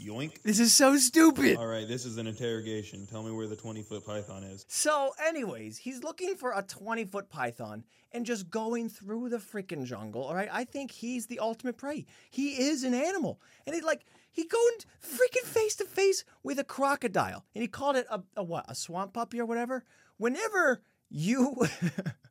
Yoink. 0.00 0.42
This 0.42 0.60
is 0.60 0.72
so 0.72 0.96
stupid. 0.96 1.56
All 1.56 1.66
right, 1.66 1.88
this 1.88 2.04
is 2.04 2.18
an 2.18 2.28
interrogation. 2.28 3.04
Tell 3.06 3.24
me 3.24 3.32
where 3.32 3.48
the 3.48 3.56
20 3.56 3.82
foot 3.82 4.06
python 4.06 4.44
is. 4.44 4.64
So, 4.68 5.12
anyways, 5.26 5.76
he's 5.76 6.04
looking 6.04 6.36
for 6.36 6.52
a 6.52 6.62
20 6.62 7.04
foot 7.06 7.28
python 7.28 7.82
and 8.12 8.24
just 8.24 8.48
going 8.48 8.88
through 8.88 9.30
the 9.30 9.38
freaking 9.38 9.84
jungle. 9.84 10.22
All 10.22 10.36
right. 10.36 10.48
I 10.52 10.64
think 10.64 10.92
he's 10.92 11.26
the 11.26 11.40
ultimate 11.40 11.76
prey. 11.76 12.06
He 12.30 12.50
is 12.50 12.84
an 12.84 12.94
animal. 12.94 13.40
And 13.66 13.74
he 13.74 13.82
like, 13.82 14.04
he 14.30 14.44
going 14.44 14.74
freaking 15.02 15.46
face 15.46 15.74
to 15.76 15.84
face 15.84 16.24
with 16.44 16.60
a 16.60 16.64
crocodile. 16.64 17.44
And 17.56 17.62
he 17.62 17.68
called 17.68 17.96
it 17.96 18.06
a, 18.08 18.22
a 18.36 18.44
what? 18.44 18.66
A 18.68 18.76
swamp 18.76 19.14
puppy 19.14 19.40
or 19.40 19.46
whatever. 19.46 19.84
Whenever 20.16 20.80
you 21.10 21.66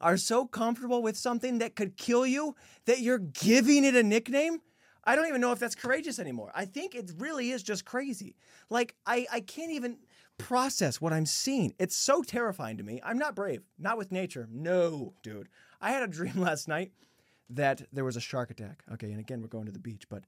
are 0.00 0.16
so 0.16 0.46
comfortable 0.46 1.02
with 1.02 1.16
something 1.16 1.58
that 1.58 1.76
could 1.76 1.96
kill 1.96 2.26
you 2.26 2.54
that 2.86 3.00
you're 3.00 3.18
giving 3.18 3.84
it 3.84 3.94
a 3.94 4.02
nickname, 4.02 4.60
I 5.04 5.16
don't 5.16 5.28
even 5.28 5.40
know 5.40 5.52
if 5.52 5.58
that's 5.58 5.74
courageous 5.74 6.18
anymore. 6.18 6.52
I 6.54 6.64
think 6.64 6.94
it 6.94 7.12
really 7.18 7.50
is 7.50 7.62
just 7.62 7.84
crazy. 7.84 8.36
Like 8.68 8.94
I, 9.06 9.26
I 9.32 9.40
can't 9.40 9.72
even 9.72 9.98
process 10.36 11.00
what 11.00 11.12
I'm 11.12 11.26
seeing. 11.26 11.74
It's 11.78 11.96
so 11.96 12.22
terrifying 12.22 12.76
to 12.76 12.82
me. 12.82 13.00
I'm 13.02 13.18
not 13.18 13.34
brave. 13.34 13.62
Not 13.78 13.98
with 13.98 14.12
nature. 14.12 14.48
No, 14.50 15.14
dude. 15.22 15.48
I 15.80 15.92
had 15.92 16.02
a 16.02 16.08
dream 16.08 16.34
last 16.40 16.68
night 16.68 16.92
that 17.50 17.82
there 17.92 18.04
was 18.04 18.16
a 18.16 18.20
shark 18.20 18.50
attack. 18.50 18.82
Okay, 18.92 19.10
and 19.10 19.20
again 19.20 19.40
we're 19.40 19.48
going 19.48 19.66
to 19.66 19.72
the 19.72 19.78
beach, 19.78 20.04
but 20.08 20.24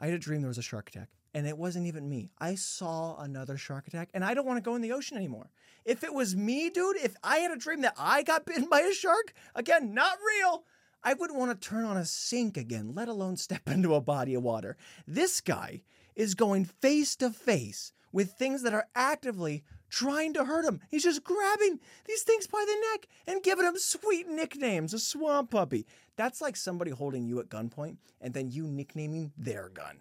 I 0.00 0.06
had 0.06 0.14
a 0.14 0.18
dream 0.18 0.40
there 0.40 0.48
was 0.48 0.58
a 0.58 0.62
shark 0.62 0.88
attack. 0.88 1.08
And 1.36 1.46
it 1.46 1.58
wasn't 1.58 1.86
even 1.86 2.08
me. 2.08 2.30
I 2.38 2.54
saw 2.54 3.20
another 3.20 3.58
shark 3.58 3.86
attack, 3.86 4.08
and 4.14 4.24
I 4.24 4.32
don't 4.32 4.46
want 4.46 4.56
to 4.56 4.62
go 4.62 4.74
in 4.74 4.80
the 4.80 4.92
ocean 4.92 5.18
anymore. 5.18 5.50
If 5.84 6.02
it 6.02 6.14
was 6.14 6.34
me, 6.34 6.70
dude, 6.70 6.96
if 6.96 7.14
I 7.22 7.40
had 7.40 7.50
a 7.50 7.58
dream 7.58 7.82
that 7.82 7.92
I 7.98 8.22
got 8.22 8.46
bitten 8.46 8.70
by 8.70 8.80
a 8.80 8.94
shark, 8.94 9.34
again, 9.54 9.92
not 9.92 10.16
real, 10.26 10.64
I 11.04 11.12
wouldn't 11.12 11.38
want 11.38 11.50
to 11.50 11.68
turn 11.68 11.84
on 11.84 11.98
a 11.98 12.06
sink 12.06 12.56
again, 12.56 12.94
let 12.94 13.08
alone 13.08 13.36
step 13.36 13.60
into 13.68 13.94
a 13.94 14.00
body 14.00 14.32
of 14.32 14.44
water. 14.44 14.78
This 15.06 15.42
guy 15.42 15.82
is 16.14 16.34
going 16.34 16.64
face 16.64 17.14
to 17.16 17.28
face 17.28 17.92
with 18.12 18.32
things 18.32 18.62
that 18.62 18.72
are 18.72 18.88
actively 18.94 19.62
trying 19.90 20.32
to 20.32 20.44
hurt 20.46 20.64
him. 20.64 20.80
He's 20.88 21.04
just 21.04 21.22
grabbing 21.22 21.80
these 22.06 22.22
things 22.22 22.46
by 22.46 22.64
the 22.66 22.80
neck 22.92 23.08
and 23.26 23.42
giving 23.42 23.66
them 23.66 23.76
sweet 23.76 24.26
nicknames, 24.26 24.94
a 24.94 24.98
swamp 24.98 25.50
puppy. 25.50 25.84
That's 26.16 26.40
like 26.40 26.56
somebody 26.56 26.92
holding 26.92 27.26
you 27.26 27.40
at 27.40 27.50
gunpoint 27.50 27.98
and 28.22 28.32
then 28.32 28.50
you 28.50 28.66
nicknaming 28.66 29.32
their 29.36 29.68
gun. 29.68 29.98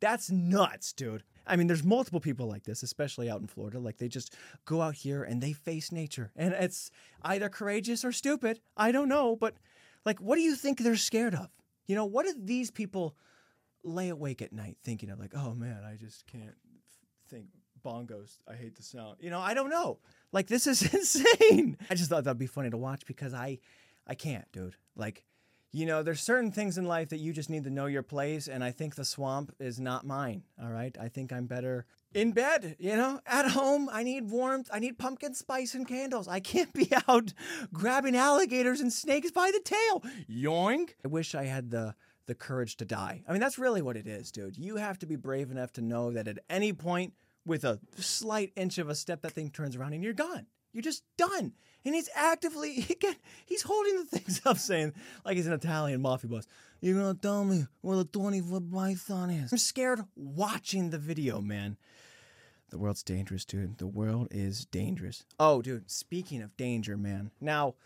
That's 0.00 0.30
nuts, 0.30 0.92
dude. 0.92 1.24
I 1.46 1.56
mean, 1.56 1.66
there's 1.66 1.82
multiple 1.82 2.20
people 2.20 2.46
like 2.46 2.64
this, 2.64 2.82
especially 2.82 3.30
out 3.30 3.40
in 3.40 3.46
Florida. 3.46 3.78
Like 3.78 3.96
they 3.96 4.08
just 4.08 4.34
go 4.64 4.82
out 4.82 4.94
here 4.94 5.24
and 5.24 5.42
they 5.42 5.52
face 5.52 5.90
nature. 5.90 6.30
And 6.36 6.52
it's 6.52 6.90
either 7.22 7.48
courageous 7.48 8.04
or 8.04 8.12
stupid. 8.12 8.60
I 8.76 8.92
don't 8.92 9.08
know. 9.08 9.34
But 9.34 9.54
like, 10.04 10.20
what 10.20 10.36
do 10.36 10.42
you 10.42 10.54
think 10.54 10.78
they're 10.78 10.96
scared 10.96 11.34
of? 11.34 11.48
You 11.86 11.94
know, 11.94 12.04
what 12.04 12.26
do 12.26 12.34
these 12.36 12.70
people 12.70 13.16
lay 13.82 14.10
awake 14.10 14.42
at 14.42 14.52
night 14.52 14.76
thinking 14.84 15.10
of? 15.10 15.18
Like, 15.18 15.32
oh 15.34 15.54
man, 15.54 15.82
I 15.84 15.96
just 15.96 16.26
can't 16.26 16.56
think 17.28 17.46
bongos. 17.84 18.38
I 18.46 18.54
hate 18.54 18.76
the 18.76 18.82
sound. 18.82 19.16
You 19.20 19.30
know, 19.30 19.40
I 19.40 19.54
don't 19.54 19.70
know. 19.70 19.98
Like 20.32 20.46
this 20.48 20.66
is 20.66 20.82
insane. 20.94 21.78
I 21.90 21.94
just 21.94 22.10
thought 22.10 22.24
that'd 22.24 22.38
be 22.38 22.46
funny 22.46 22.70
to 22.70 22.76
watch 22.76 23.06
because 23.06 23.32
I 23.32 23.58
I 24.06 24.14
can't, 24.14 24.50
dude. 24.52 24.76
Like, 24.96 25.24
you 25.72 25.84
know, 25.84 26.02
there's 26.02 26.20
certain 26.20 26.50
things 26.50 26.78
in 26.78 26.86
life 26.86 27.10
that 27.10 27.18
you 27.18 27.32
just 27.32 27.50
need 27.50 27.64
to 27.64 27.70
know 27.70 27.86
your 27.86 28.02
place 28.02 28.48
and 28.48 28.64
I 28.64 28.70
think 28.70 28.94
the 28.94 29.04
swamp 29.04 29.54
is 29.60 29.78
not 29.78 30.06
mine, 30.06 30.44
all 30.62 30.70
right? 30.70 30.96
I 30.98 31.08
think 31.08 31.32
I'm 31.32 31.46
better 31.46 31.84
in 32.14 32.32
bed, 32.32 32.76
you 32.78 32.96
know, 32.96 33.20
at 33.26 33.50
home. 33.50 33.88
I 33.92 34.02
need 34.02 34.30
warmth. 34.30 34.70
I 34.72 34.78
need 34.78 34.98
pumpkin 34.98 35.34
spice 35.34 35.74
and 35.74 35.86
candles. 35.86 36.26
I 36.26 36.40
can't 36.40 36.72
be 36.72 36.90
out 37.08 37.34
grabbing 37.72 38.16
alligators 38.16 38.80
and 38.80 38.92
snakes 38.92 39.30
by 39.30 39.50
the 39.50 39.60
tail. 39.60 40.02
Yoink. 40.30 40.90
I 41.04 41.08
wish 41.08 41.34
I 41.34 41.44
had 41.44 41.70
the 41.70 41.94
the 42.26 42.34
courage 42.34 42.76
to 42.76 42.84
die. 42.84 43.22
I 43.26 43.32
mean, 43.32 43.40
that's 43.40 43.58
really 43.58 43.80
what 43.80 43.96
it 43.96 44.06
is, 44.06 44.30
dude. 44.30 44.58
You 44.58 44.76
have 44.76 44.98
to 44.98 45.06
be 45.06 45.16
brave 45.16 45.50
enough 45.50 45.72
to 45.72 45.80
know 45.80 46.10
that 46.12 46.28
at 46.28 46.38
any 46.50 46.74
point 46.74 47.14
with 47.46 47.64
a 47.64 47.80
slight 47.96 48.52
inch 48.54 48.76
of 48.76 48.90
a 48.90 48.94
step, 48.94 49.22
that 49.22 49.32
thing 49.32 49.50
turns 49.50 49.76
around 49.76 49.94
and 49.94 50.04
you're 50.04 50.12
gone. 50.12 50.46
You're 50.72 50.82
just 50.82 51.02
done. 51.16 51.52
And 51.84 51.94
he's 51.94 52.10
actively, 52.14 52.86
again, 52.90 53.16
he's 53.46 53.62
holding 53.62 53.96
the 53.96 54.18
things 54.18 54.40
up, 54.44 54.58
saying, 54.58 54.92
like 55.24 55.36
he's 55.36 55.46
an 55.46 55.52
Italian 55.52 56.02
mafia 56.02 56.30
boss, 56.30 56.46
You're 56.80 57.00
gonna 57.00 57.14
tell 57.14 57.44
me 57.44 57.66
where 57.80 57.96
the 57.96 58.04
20 58.04 58.40
foot 58.40 58.70
python 58.70 59.30
is. 59.30 59.52
I'm 59.52 59.58
scared 59.58 60.00
watching 60.16 60.90
the 60.90 60.98
video, 60.98 61.40
man. 61.40 61.76
The 62.70 62.78
world's 62.78 63.02
dangerous, 63.02 63.44
dude. 63.46 63.78
The 63.78 63.86
world 63.86 64.28
is 64.30 64.66
dangerous. 64.66 65.24
Oh, 65.40 65.62
dude, 65.62 65.90
speaking 65.90 66.42
of 66.42 66.56
danger, 66.58 66.98
man. 66.98 67.30
Now, 67.40 67.76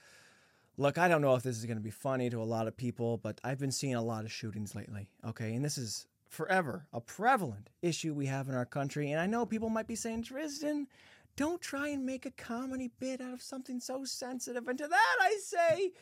look, 0.76 0.98
I 0.98 1.06
don't 1.06 1.22
know 1.22 1.36
if 1.36 1.44
this 1.44 1.56
is 1.56 1.64
to 1.64 1.74
be 1.76 1.90
funny 1.90 2.30
to 2.30 2.42
a 2.42 2.44
lot 2.44 2.66
of 2.66 2.76
people, 2.76 3.18
but 3.18 3.40
I've 3.44 3.60
been 3.60 3.70
seeing 3.70 3.94
a 3.94 4.02
lot 4.02 4.24
of 4.24 4.32
shootings 4.32 4.74
lately, 4.74 5.08
okay? 5.24 5.54
And 5.54 5.64
this 5.64 5.78
is 5.78 6.06
forever 6.28 6.86
a 6.92 7.00
prevalent 7.00 7.70
issue 7.82 8.14
we 8.14 8.26
have 8.26 8.48
in 8.48 8.54
our 8.54 8.64
country. 8.64 9.12
And 9.12 9.20
I 9.20 9.26
know 9.26 9.46
people 9.46 9.68
might 9.68 9.86
be 9.86 9.94
saying, 9.94 10.24
Tristan, 10.24 10.88
don't 11.36 11.60
try 11.60 11.88
and 11.88 12.04
make 12.04 12.26
a 12.26 12.30
comedy 12.30 12.90
bit 13.00 13.20
out 13.20 13.34
of 13.34 13.42
something 13.42 13.80
so 13.80 14.04
sensitive. 14.04 14.68
And 14.68 14.78
to 14.78 14.88
that, 14.88 15.16
I 15.20 15.38
say, 15.42 15.92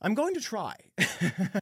I'm 0.00 0.14
going 0.14 0.34
to 0.34 0.40
try. 0.40 0.74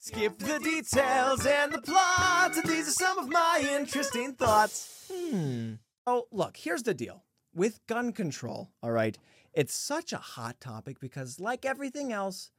Skip 0.01 0.39
the 0.39 0.61
details 0.63 1.47
and 1.47 1.73
the 1.73 1.81
plot. 1.81 2.55
These 2.65 2.89
are 2.89 2.93
some 2.93 3.19
of 3.19 3.29
my 3.29 3.67
interesting 3.77 4.35
thoughts. 4.35 5.11
Hmm. 5.13 5.75
Oh, 6.07 6.27
look, 6.31 6.57
here's 6.57 6.83
the 6.83 6.95
deal. 6.95 7.25
With 7.55 7.81
gun 7.87 8.13
control, 8.13 8.71
all 8.83 8.93
right, 8.93 9.17
it's 9.55 9.75
such 9.75 10.13
a 10.13 10.19
hot 10.19 10.61
topic 10.61 11.01
because, 11.01 11.41
like 11.41 11.65
everything 11.65 12.13
else, 12.13 12.51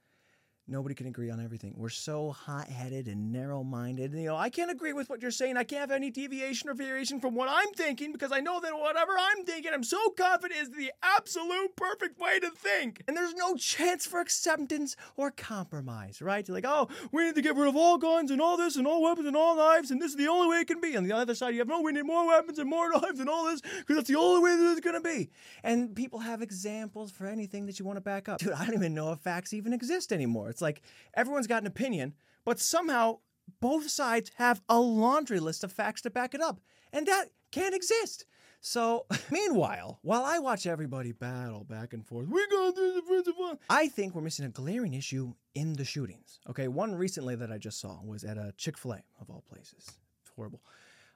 nobody 0.68 0.96
can 0.96 1.08
agree 1.08 1.30
on 1.30 1.44
everything. 1.44 1.74
We're 1.76 1.90
so 1.90 2.32
hot 2.32 2.68
headed 2.68 3.08
and 3.08 3.32
narrow 3.32 3.64
minded. 3.64 4.14
You 4.14 4.26
know, 4.26 4.36
I 4.36 4.50
can't 4.50 4.72
agree 4.72 4.94
with 4.94 5.10
what 5.10 5.22
you're 5.22 5.32
saying. 5.32 5.58
I 5.58 5.64
can't 5.64 5.82
have 5.82 5.92
any 5.92 6.12
deviation 6.12 6.70
or 6.70 6.74
variation 6.74 7.20
from 7.20 7.36
what 7.36 7.50
I'm 7.50 7.74
thinking 7.74 8.12
because 8.12 8.32
I 8.32 8.40
know 8.40 8.60
that 8.60 8.78
whatever 8.78 9.14
I'm 9.18 9.46
thinking, 9.46 9.72
I'm 9.74 9.84
so 9.84 10.10
confident 10.10 10.60
is 10.60 10.70
the 10.72 10.92
absolute 11.02 11.76
perfect 11.76 12.20
way 12.20 12.40
to 12.40 12.50
think. 12.50 13.04
And 13.08 13.16
there's 13.16 13.34
no 13.34 13.56
chance 13.56 14.06
for 14.06 14.20
acceptance 14.20 14.96
or 15.16 15.32
compromise, 15.32 16.22
right? 16.22 16.48
You're 16.48 16.56
like, 16.56 16.66
oh, 16.68 16.90
we 17.12 17.26
need 17.26 17.36
to 17.36 17.42
get 17.42 17.56
rid 17.56 17.68
of 17.68 17.76
all 17.76 17.98
guns 17.98 18.32
and 18.32 18.42
all 18.42 18.58
this 18.58 18.76
and 18.76 18.86
all 18.86 19.02
weapons 19.04 19.28
and 19.28 19.36
all 19.36 19.56
knives, 19.56 19.92
and 19.92 20.02
this 20.02 20.12
is 20.12 20.18
the 20.18 20.28
only 20.28 20.50
way 20.50 20.62
it 20.62 20.68
can 20.68 20.82
be. 20.82 20.98
On 20.98 21.04
the 21.04 21.14
other 21.14 21.36
side, 21.36 21.54
you 21.54 21.60
have, 21.60 21.68
no, 21.68 21.82
we 21.82 21.92
need 21.92 22.06
more 22.06 22.28
weapons 22.28 22.60
and 22.60 22.70
more 22.70 22.90
knives 22.94 23.20
and 23.20 23.30
all 23.30 23.46
this 23.46 23.62
because 23.62 23.96
that's 23.96 24.08
the 24.08 24.16
only 24.16 24.42
way 24.42 24.56
that 24.56 24.72
it's 24.72 24.82
going 24.82 25.02
to 25.02 25.02
be. 25.02 25.30
And 25.64 25.96
people 25.96 26.20
have 26.20 26.42
examples 26.42 27.12
for 27.12 27.26
anything 27.26 27.66
that 27.68 27.80
you 27.80 27.86
want 27.86 27.98
to 27.98 28.02
back 28.02 28.28
up. 28.28 28.40
Dude, 28.40 28.54
I 28.54 28.66
don't 28.66 28.76
even 28.76 28.94
know 28.94 29.12
if 29.12 29.20
facts 29.20 29.54
even 29.54 29.74
exist 29.74 30.12
anymore. 30.12 30.52
Like 30.62 30.82
everyone's 31.16 31.48
got 31.48 31.62
an 31.64 31.68
opinion, 31.68 32.14
but 32.46 32.60
somehow 32.60 33.20
both 33.60 33.90
sides 33.90 34.32
have 34.36 34.62
a 34.70 34.80
laundry 34.80 35.40
list 35.40 35.64
of 35.64 35.72
facts 35.72 36.02
to 36.02 36.10
back 36.10 36.34
it 36.34 36.42
up. 36.42 36.60
And 36.94 37.06
that 37.08 37.26
can't 37.52 37.76
exist. 37.76 38.26
So, 38.60 39.06
meanwhile, 39.32 40.00
while 40.02 40.24
I 40.24 40.40
watch 40.40 40.66
everybody 40.66 41.12
battle 41.12 41.64
back 41.64 41.94
and 41.94 42.06
forth, 42.06 42.28
we 42.28 42.46
got 42.48 42.76
this, 42.76 43.28
of 43.28 43.60
I 43.70 43.88
think 43.88 44.16
we're 44.16 44.22
missing 44.22 44.46
a 44.46 44.50
glaring 44.50 44.94
issue 44.94 45.34
in 45.56 45.74
the 45.74 45.86
shootings. 45.86 46.40
Okay, 46.50 46.68
one 46.68 46.96
recently 46.96 47.36
that 47.36 47.52
I 47.52 47.58
just 47.58 47.80
saw 47.80 48.02
was 48.04 48.24
at 48.24 48.38
a 48.38 48.54
Chick 48.58 48.78
fil 48.78 48.94
A, 48.94 49.04
of 49.22 49.30
all 49.30 49.44
places. 49.50 49.92
It's 50.22 50.32
horrible. 50.36 50.62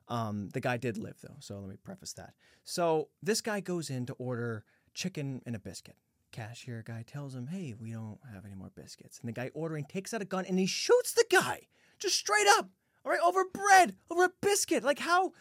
Um, 0.07 0.49
the 0.49 0.59
guy 0.59 0.77
did 0.77 0.97
live, 0.97 1.17
though, 1.21 1.37
so 1.39 1.59
let 1.59 1.69
me 1.69 1.77
preface 1.83 2.13
that. 2.13 2.33
So, 2.63 3.09
this 3.23 3.41
guy 3.41 3.59
goes 3.59 3.89
in 3.89 4.05
to 4.07 4.13
order 4.13 4.65
chicken 4.93 5.41
and 5.45 5.55
a 5.55 5.59
biscuit 5.59 5.95
cashier 6.31 6.83
guy 6.85 7.03
tells 7.05 7.35
him, 7.35 7.47
"Hey, 7.47 7.73
we 7.79 7.91
don't 7.91 8.19
have 8.33 8.45
any 8.45 8.55
more 8.55 8.71
biscuits." 8.75 9.19
And 9.19 9.27
the 9.27 9.33
guy 9.33 9.51
ordering 9.53 9.85
takes 9.85 10.13
out 10.13 10.21
a 10.21 10.25
gun 10.25 10.45
and 10.45 10.57
he 10.57 10.65
shoots 10.65 11.13
the 11.13 11.25
guy 11.29 11.61
just 11.99 12.15
straight 12.15 12.47
up. 12.57 12.69
All 13.05 13.11
right, 13.11 13.21
over 13.21 13.43
bread, 13.45 13.95
over 14.09 14.25
a 14.25 14.31
biscuit. 14.41 14.83
Like 14.83 14.99
how 14.99 15.33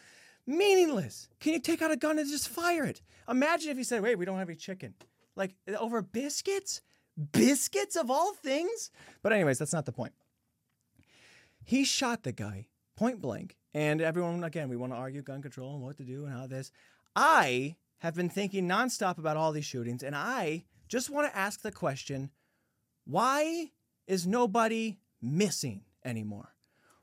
meaningless 0.45 1.29
can 1.39 1.53
you 1.53 1.59
take 1.59 1.81
out 1.81 1.91
a 1.91 1.97
gun 1.97 2.19
and 2.19 2.29
just 2.29 2.49
fire 2.49 2.85
it? 2.85 3.01
Imagine 3.29 3.71
if 3.71 3.77
he 3.77 3.83
said, 3.83 4.01
"Wait, 4.01 4.17
we 4.17 4.25
don't 4.25 4.39
have 4.39 4.49
any 4.49 4.57
chicken." 4.57 4.93
Like 5.35 5.55
uh, 5.67 5.77
over 5.77 6.01
biscuits? 6.01 6.81
Biscuits 7.31 7.95
of 7.95 8.09
all 8.09 8.33
things? 8.33 8.89
But 9.21 9.33
anyways, 9.33 9.59
that's 9.59 9.73
not 9.73 9.85
the 9.85 9.91
point. 9.91 10.13
He 11.63 11.83
shot 11.83 12.23
the 12.23 12.31
guy 12.31 12.67
point 12.95 13.21
blank. 13.21 13.57
And 13.73 14.01
everyone, 14.01 14.43
again, 14.43 14.69
we 14.69 14.75
want 14.75 14.93
to 14.93 14.97
argue 14.97 15.21
gun 15.21 15.41
control 15.41 15.73
and 15.73 15.83
what 15.83 15.97
to 15.97 16.03
do 16.03 16.25
and 16.25 16.33
how 16.33 16.47
this. 16.47 16.71
I 17.15 17.75
have 17.99 18.15
been 18.15 18.29
thinking 18.29 18.67
nonstop 18.67 19.17
about 19.17 19.37
all 19.37 19.51
these 19.51 19.65
shootings, 19.65 20.03
and 20.03 20.15
I 20.15 20.65
just 20.91 21.09
want 21.09 21.31
to 21.31 21.37
ask 21.37 21.61
the 21.61 21.71
question 21.71 22.29
why 23.05 23.71
is 24.07 24.27
nobody 24.27 24.99
missing 25.21 25.83
anymore? 26.03 26.53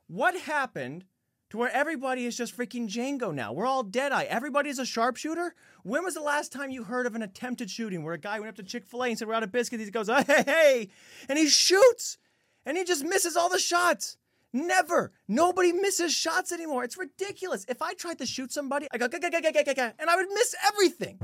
What 0.07 0.38
happened 0.38 1.07
to 1.51 1.57
where 1.57 1.72
everybody 1.72 2.27
is 2.27 2.37
just 2.37 2.57
freaking 2.57 2.87
Django 2.87 3.35
now? 3.35 3.55
We're 3.55 3.66
all 3.66 3.83
Deadeye. 3.83 4.24
Everybody's 4.24 4.79
a 4.79 4.85
sharpshooter? 4.85 5.55
When 5.85 6.05
was 6.05 6.14
the 6.14 6.20
last 6.20 6.53
time 6.53 6.70
you 6.70 6.85
heard 6.85 7.07
of 7.07 7.14
an 7.14 7.22
attempted 7.22 7.70
shooting 7.70 8.05
where 8.05 8.12
a 8.12 8.18
guy 8.18 8.38
went 8.38 8.51
up 8.51 8.57
to 8.57 8.62
Chick 8.62 8.85
fil 8.85 9.05
A 9.05 9.09
and 9.09 9.18
said, 9.18 9.27
We're 9.27 9.35
out 9.35 9.42
of 9.42 9.51
biscuits? 9.51 9.83
He 9.83 9.90
goes, 9.90 10.09
Hey, 10.09 10.22
hey, 10.27 10.44
hey, 10.46 10.88
and 11.31 11.38
he 11.38 11.48
shoots 11.48 12.18
and 12.66 12.77
he 12.77 12.85
just 12.85 13.05
misses 13.05 13.37
all 13.37 13.48
the 13.48 13.59
shots. 13.59 14.18
Never. 14.53 15.12
Nobody 15.29 15.72
misses 15.72 16.12
shots 16.12 16.53
anymore. 16.53 16.85
It's 16.85 16.98
ridiculous. 16.98 17.64
If 17.68 17.81
I 17.81 17.94
tried 17.94 18.18
to 18.18 18.27
shoot 18.27 18.53
somebody, 18.53 18.87
I 18.92 18.98
go, 18.98 19.09
and 19.11 20.11
I 20.11 20.16
would 20.16 20.29
miss 20.29 20.55
everything. 20.66 21.18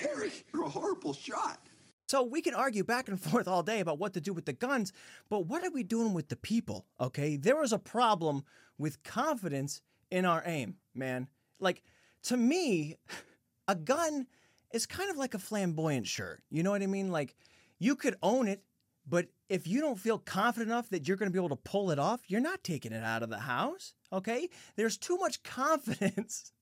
Harry, 0.00 0.32
you're 0.52 0.64
a 0.64 0.68
horrible 0.68 1.12
shot. 1.12 1.60
So 2.08 2.24
we 2.24 2.42
can 2.42 2.54
argue 2.54 2.82
back 2.82 3.08
and 3.08 3.20
forth 3.20 3.46
all 3.46 3.62
day 3.62 3.80
about 3.80 3.98
what 3.98 4.14
to 4.14 4.20
do 4.20 4.32
with 4.32 4.44
the 4.44 4.52
guns, 4.52 4.92
but 5.28 5.46
what 5.46 5.64
are 5.64 5.70
we 5.70 5.84
doing 5.84 6.12
with 6.12 6.28
the 6.28 6.36
people? 6.36 6.86
Okay, 7.00 7.36
there 7.36 7.56
was 7.56 7.72
a 7.72 7.78
problem 7.78 8.42
with 8.78 9.02
confidence 9.04 9.80
in 10.10 10.24
our 10.24 10.42
aim, 10.44 10.76
man. 10.94 11.28
Like, 11.60 11.82
to 12.24 12.36
me, 12.36 12.96
a 13.68 13.76
gun 13.76 14.26
is 14.72 14.86
kind 14.86 15.10
of 15.10 15.16
like 15.16 15.34
a 15.34 15.38
flamboyant 15.38 16.06
shirt. 16.06 16.42
You 16.50 16.62
know 16.62 16.70
what 16.70 16.82
I 16.82 16.86
mean? 16.86 17.12
Like, 17.12 17.36
you 17.78 17.94
could 17.94 18.16
own 18.22 18.48
it, 18.48 18.64
but 19.08 19.28
if 19.48 19.66
you 19.66 19.80
don't 19.80 19.98
feel 19.98 20.18
confident 20.18 20.70
enough 20.70 20.88
that 20.90 21.06
you're 21.06 21.16
going 21.16 21.30
to 21.30 21.32
be 21.32 21.38
able 21.38 21.56
to 21.56 21.62
pull 21.62 21.90
it 21.90 21.98
off, 21.98 22.22
you're 22.26 22.40
not 22.40 22.64
taking 22.64 22.92
it 22.92 23.04
out 23.04 23.22
of 23.22 23.30
the 23.30 23.38
house. 23.38 23.94
Okay, 24.12 24.48
there's 24.76 24.96
too 24.98 25.16
much 25.16 25.42
confidence 25.44 26.52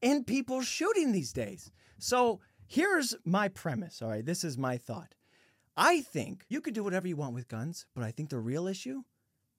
in 0.00 0.24
people 0.24 0.62
shooting 0.62 1.12
these 1.12 1.32
days. 1.32 1.70
So 1.98 2.40
here's 2.66 3.14
my 3.24 3.48
premise. 3.48 4.02
All 4.02 4.08
right, 4.08 4.24
this 4.24 4.44
is 4.44 4.56
my 4.58 4.76
thought. 4.76 5.14
I 5.76 6.00
think 6.02 6.44
you 6.48 6.60
can 6.60 6.74
do 6.74 6.84
whatever 6.84 7.08
you 7.08 7.16
want 7.16 7.34
with 7.34 7.48
guns, 7.48 7.86
but 7.94 8.04
I 8.04 8.10
think 8.10 8.28
the 8.30 8.38
real 8.38 8.66
issue, 8.66 9.02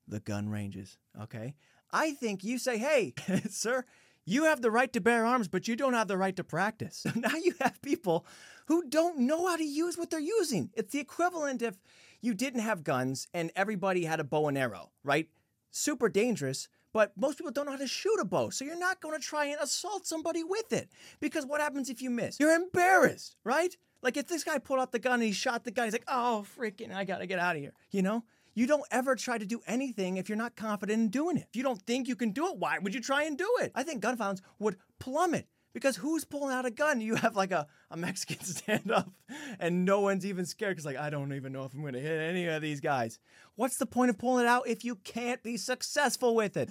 the 0.07 0.19
gun 0.19 0.49
ranges. 0.49 0.97
Okay, 1.21 1.55
I 1.91 2.11
think 2.11 2.43
you 2.43 2.57
say, 2.57 2.77
"Hey, 2.77 3.13
sir." 3.49 3.85
You 4.25 4.45
have 4.45 4.61
the 4.61 4.71
right 4.71 4.91
to 4.93 5.01
bear 5.01 5.25
arms, 5.25 5.49
but 5.49 5.67
you 5.67 5.75
don't 5.75 5.95
have 5.95 6.07
the 6.07 6.17
right 6.17 6.35
to 6.37 6.45
practice. 6.45 7.05
Now 7.15 7.35
you 7.35 7.55
have 7.59 7.81
people 7.81 8.25
who 8.67 8.87
don't 8.87 9.19
know 9.19 9.47
how 9.47 9.57
to 9.57 9.65
use 9.65 9.97
what 9.97 10.09
they're 10.09 10.19
using. 10.19 10.69
It's 10.75 10.93
the 10.93 10.99
equivalent 10.99 11.61
if 11.61 11.75
you 12.21 12.33
didn't 12.33 12.61
have 12.61 12.85
guns 12.85 13.27
and 13.33 13.51
everybody 13.53 14.05
had 14.05 14.21
a 14.21 14.23
bow 14.23 14.47
and 14.47 14.57
arrow, 14.57 14.91
right? 15.03 15.27
Super 15.71 16.07
dangerous, 16.07 16.69
but 16.93 17.11
most 17.17 17.37
people 17.37 17.51
don't 17.51 17.65
know 17.65 17.71
how 17.71 17.77
to 17.77 17.87
shoot 17.87 18.19
a 18.21 18.25
bow. 18.25 18.49
So 18.49 18.63
you're 18.63 18.77
not 18.77 19.01
going 19.01 19.19
to 19.19 19.25
try 19.25 19.45
and 19.45 19.59
assault 19.59 20.05
somebody 20.05 20.43
with 20.43 20.71
it. 20.71 20.89
Because 21.19 21.45
what 21.45 21.59
happens 21.59 21.89
if 21.89 22.01
you 22.01 22.09
miss? 22.09 22.39
You're 22.39 22.55
embarrassed, 22.55 23.35
right? 23.43 23.75
Like 24.01 24.15
if 24.15 24.27
this 24.27 24.43
guy 24.43 24.59
pulled 24.59 24.79
out 24.79 24.91
the 24.91 24.99
gun 24.99 25.15
and 25.15 25.23
he 25.23 25.31
shot 25.31 25.63
the 25.63 25.71
guy, 25.71 25.85
he's 25.85 25.93
like, 25.93 26.05
oh, 26.07 26.45
freaking, 26.57 26.93
I 26.93 27.03
got 27.03 27.17
to 27.17 27.25
get 27.25 27.39
out 27.39 27.55
of 27.55 27.61
here. 27.61 27.73
You 27.91 28.03
know? 28.03 28.23
You 28.55 28.67
don't 28.67 28.85
ever 28.91 29.15
try 29.15 29.39
to 29.39 29.45
do 29.45 29.61
anything 29.65 30.17
if 30.17 30.29
you're 30.29 30.37
not 30.37 30.55
confident 30.55 31.01
in 31.01 31.09
doing 31.09 31.37
it. 31.37 31.47
If 31.49 31.55
you 31.55 31.63
don't 31.63 31.81
think 31.81 32.07
you 32.07 32.15
can 32.15 32.31
do 32.31 32.47
it, 32.49 32.57
why 32.57 32.77
would 32.77 32.93
you 32.93 33.01
try 33.01 33.23
and 33.23 33.35
do 33.35 33.49
it? 33.61 33.71
I 33.73 33.81
think 33.81 34.01
gun 34.01 34.15
violence 34.15 34.43
would 34.59 34.77
plummet 34.99 35.47
because 35.73 35.95
who's 35.97 36.23
pulling 36.23 36.53
out 36.53 36.65
a 36.65 36.71
gun? 36.71 37.01
You 37.01 37.15
have 37.15 37.35
like 37.35 37.51
a, 37.51 37.67
a 37.89 37.97
Mexican 37.97 38.37
standoff 38.45 39.11
and 39.59 39.85
no 39.85 39.99
one's 40.01 40.25
even 40.25 40.45
scared 40.45 40.75
because, 40.75 40.85
like, 40.85 40.97
I 40.97 41.09
don't 41.09 41.33
even 41.33 41.51
know 41.51 41.63
if 41.65 41.73
I'm 41.73 41.81
going 41.81 41.93
to 41.93 41.99
hit 41.99 42.19
any 42.19 42.45
of 42.45 42.61
these 42.61 42.79
guys. 42.79 43.19
What's 43.55 43.77
the 43.77 43.85
point 43.85 44.09
of 44.09 44.17
pulling 44.17 44.45
it 44.45 44.47
out 44.47 44.67
if 44.67 44.85
you 44.85 44.95
can't 44.97 45.41
be 45.43 45.57
successful 45.57 46.35
with 46.35 46.57
it? 46.57 46.69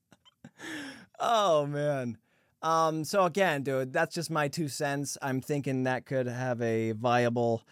oh, 1.20 1.66
man. 1.66 2.18
Um, 2.62 3.04
so 3.04 3.24
again, 3.24 3.62
dude, 3.62 3.92
that's 3.92 4.14
just 4.14 4.30
my 4.30 4.48
two 4.48 4.68
cents. 4.68 5.18
I'm 5.22 5.40
thinking 5.40 5.84
that 5.84 6.06
could 6.06 6.26
have 6.26 6.60
a 6.60 6.92
viable 6.92 7.62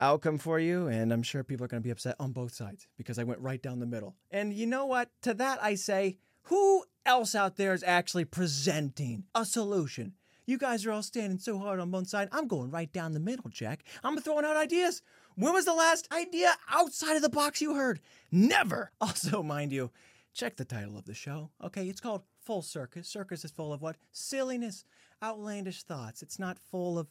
outcome 0.00 0.38
for 0.38 0.58
you, 0.58 0.88
and 0.88 1.12
I'm 1.12 1.22
sure 1.22 1.44
people 1.44 1.64
are 1.64 1.68
going 1.68 1.82
to 1.82 1.86
be 1.86 1.90
upset 1.90 2.16
on 2.18 2.32
both 2.32 2.52
sides 2.52 2.88
because 2.96 3.18
I 3.18 3.24
went 3.24 3.40
right 3.40 3.62
down 3.62 3.80
the 3.80 3.86
middle. 3.86 4.16
And 4.30 4.52
you 4.52 4.66
know 4.66 4.86
what? 4.86 5.10
To 5.22 5.34
that 5.34 5.62
I 5.62 5.74
say, 5.76 6.16
who 6.44 6.84
else 7.06 7.34
out 7.34 7.56
there 7.56 7.72
is 7.72 7.82
actually 7.82 8.24
presenting 8.24 9.24
a 9.34 9.44
solution? 9.44 10.14
You 10.46 10.58
guys 10.58 10.84
are 10.84 10.92
all 10.92 11.02
standing 11.02 11.38
so 11.38 11.58
hard 11.58 11.80
on 11.80 11.90
one 11.90 12.04
side. 12.04 12.28
I'm 12.30 12.48
going 12.48 12.70
right 12.70 12.92
down 12.92 13.12
the 13.12 13.20
middle, 13.20 13.48
Jack. 13.50 13.82
I'm 14.02 14.18
throwing 14.18 14.44
out 14.44 14.56
ideas. 14.56 15.00
When 15.36 15.54
was 15.54 15.64
the 15.64 15.72
last 15.72 16.06
idea 16.12 16.54
outside 16.70 17.16
of 17.16 17.22
the 17.22 17.30
box 17.30 17.60
you 17.62 17.74
heard? 17.74 18.00
Never. 18.30 18.92
Also, 19.00 19.42
mind 19.42 19.72
you, 19.72 19.90
check 20.34 20.56
the 20.56 20.64
title 20.64 20.98
of 20.98 21.06
the 21.06 21.14
show. 21.14 21.50
Okay, 21.62 21.88
it's 21.88 22.00
called 22.00 22.22
Full 22.44 22.62
Circus. 22.62 23.08
Circus 23.08 23.44
is 23.44 23.50
full 23.50 23.72
of 23.72 23.80
what? 23.80 23.96
Silliness, 24.12 24.84
outlandish 25.22 25.82
thoughts. 25.82 26.22
It's 26.22 26.38
not 26.38 26.58
full 26.58 26.98
of 26.98 27.08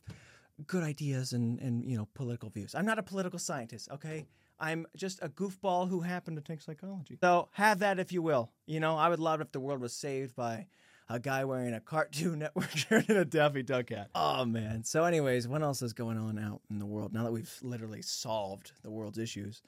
good 0.67 0.83
ideas 0.83 1.33
and, 1.33 1.59
and 1.59 1.83
you 1.83 1.97
know 1.97 2.07
political 2.13 2.49
views. 2.49 2.75
I'm 2.75 2.85
not 2.85 2.99
a 2.99 3.03
political 3.03 3.39
scientist, 3.39 3.89
okay? 3.91 4.25
I'm 4.59 4.85
just 4.95 5.21
a 5.21 5.29
goofball 5.29 5.89
who 5.89 6.01
happened 6.01 6.37
to 6.37 6.43
take 6.43 6.61
psychology. 6.61 7.17
So 7.21 7.49
have 7.53 7.79
that 7.79 7.99
if 7.99 8.11
you 8.11 8.21
will. 8.21 8.51
You 8.65 8.79
know, 8.79 8.95
I 8.97 9.09
would 9.09 9.19
love 9.19 9.41
it 9.41 9.45
if 9.45 9.51
the 9.51 9.59
world 9.59 9.81
was 9.81 9.93
saved 9.93 10.35
by 10.35 10.67
a 11.09 11.19
guy 11.19 11.45
wearing 11.45 11.73
a 11.73 11.79
Cartoon 11.79 12.39
Network 12.39 12.71
shirt 12.71 13.09
and 13.09 13.17
a 13.17 13.25
Daffy 13.25 13.63
Duck 13.63 13.89
hat. 13.89 14.09
Oh 14.15 14.45
man. 14.45 14.83
So, 14.83 15.03
anyways, 15.03 15.47
what 15.47 15.61
else 15.61 15.81
is 15.81 15.93
going 15.93 16.17
on 16.17 16.39
out 16.39 16.61
in 16.69 16.79
the 16.79 16.85
world 16.85 17.13
now 17.13 17.23
that 17.23 17.31
we've 17.31 17.53
literally 17.61 18.01
solved 18.01 18.71
the 18.83 18.91
world's 18.91 19.17
issues? 19.17 19.61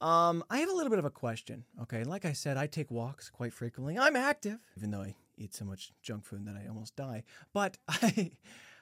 Um, 0.00 0.44
I 0.50 0.58
have 0.58 0.68
a 0.68 0.74
little 0.74 0.90
bit 0.90 0.98
of 0.98 1.06
a 1.06 1.10
question. 1.10 1.64
Okay, 1.82 2.04
like 2.04 2.24
I 2.24 2.32
said, 2.32 2.56
I 2.56 2.66
take 2.66 2.90
walks 2.90 3.30
quite 3.30 3.54
frequently. 3.54 3.98
I'm 3.98 4.16
active, 4.16 4.58
even 4.76 4.90
though 4.90 5.00
I 5.00 5.14
eat 5.38 5.54
so 5.54 5.64
much 5.64 5.92
junk 6.02 6.24
food 6.24 6.46
that 6.46 6.56
I 6.56 6.68
almost 6.68 6.96
die. 6.96 7.24
But 7.54 7.78
I, 7.88 8.32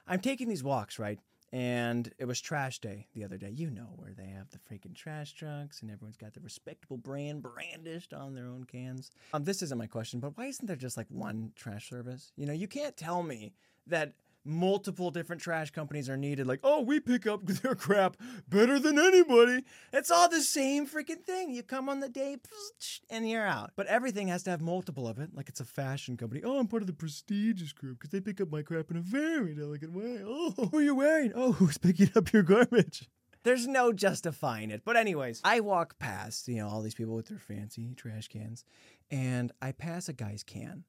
I'm 0.08 0.20
taking 0.20 0.48
these 0.48 0.64
walks, 0.64 0.98
right? 0.98 1.20
And 1.54 2.12
it 2.18 2.24
was 2.24 2.40
trash 2.40 2.80
day 2.80 3.06
the 3.14 3.22
other 3.22 3.38
day. 3.38 3.50
You 3.50 3.70
know 3.70 3.86
where 3.94 4.12
they 4.12 4.26
have 4.26 4.50
the 4.50 4.58
freaking 4.58 4.92
trash 4.92 5.34
trucks 5.34 5.82
and 5.82 5.90
everyone's 5.90 6.16
got 6.16 6.34
the 6.34 6.40
respectable 6.40 6.96
brand 6.96 7.44
brandished 7.44 8.12
on 8.12 8.34
their 8.34 8.48
own 8.48 8.64
cans. 8.64 9.12
Um, 9.32 9.44
this 9.44 9.62
isn't 9.62 9.78
my 9.78 9.86
question, 9.86 10.18
but 10.18 10.36
why 10.36 10.46
isn't 10.46 10.66
there 10.66 10.74
just 10.74 10.96
like 10.96 11.06
one 11.10 11.52
trash 11.54 11.88
service? 11.88 12.32
You 12.36 12.46
know, 12.46 12.52
you 12.52 12.66
can't 12.66 12.96
tell 12.96 13.22
me 13.22 13.52
that 13.86 14.14
multiple 14.44 15.10
different 15.10 15.40
trash 15.42 15.70
companies 15.70 16.08
are 16.08 16.16
needed. 16.16 16.46
Like, 16.46 16.60
oh, 16.62 16.80
we 16.80 17.00
pick 17.00 17.26
up 17.26 17.44
their 17.46 17.74
crap 17.74 18.16
better 18.48 18.78
than 18.78 18.98
anybody. 18.98 19.64
It's 19.92 20.10
all 20.10 20.28
the 20.28 20.42
same 20.42 20.86
freaking 20.86 21.22
thing. 21.22 21.50
You 21.50 21.62
come 21.62 21.88
on 21.88 22.00
the 22.00 22.08
day 22.08 22.36
and 23.10 23.28
you're 23.28 23.46
out. 23.46 23.72
But 23.76 23.86
everything 23.86 24.28
has 24.28 24.42
to 24.44 24.50
have 24.50 24.60
multiple 24.60 25.08
of 25.08 25.18
it. 25.18 25.30
Like 25.34 25.48
it's 25.48 25.60
a 25.60 25.64
fashion 25.64 26.16
company. 26.16 26.42
Oh, 26.44 26.58
I'm 26.58 26.66
part 26.66 26.82
of 26.82 26.86
the 26.86 26.92
prestigious 26.92 27.72
group 27.72 27.98
because 27.98 28.10
they 28.10 28.20
pick 28.20 28.40
up 28.40 28.50
my 28.50 28.62
crap 28.62 28.90
in 28.90 28.96
a 28.96 29.00
very 29.00 29.54
delicate 29.54 29.92
way. 29.92 30.22
Oh, 30.36 30.52
what 30.56 30.74
are 30.74 30.82
you 30.82 30.94
wearing? 30.94 31.32
Oh, 31.34 31.52
who's 31.52 31.78
picking 31.78 32.10
up 32.16 32.32
your 32.32 32.42
garbage? 32.42 33.08
There's 33.44 33.66
no 33.66 33.92
justifying 33.92 34.70
it. 34.70 34.82
But 34.84 34.96
anyways, 34.96 35.40
I 35.44 35.60
walk 35.60 35.98
past, 35.98 36.48
you 36.48 36.56
know, 36.56 36.68
all 36.68 36.82
these 36.82 36.94
people 36.94 37.14
with 37.14 37.26
their 37.26 37.38
fancy 37.38 37.94
trash 37.94 38.28
cans, 38.28 38.64
and 39.10 39.52
I 39.60 39.72
pass 39.72 40.08
a 40.08 40.12
guy's 40.12 40.42
can, 40.42 40.84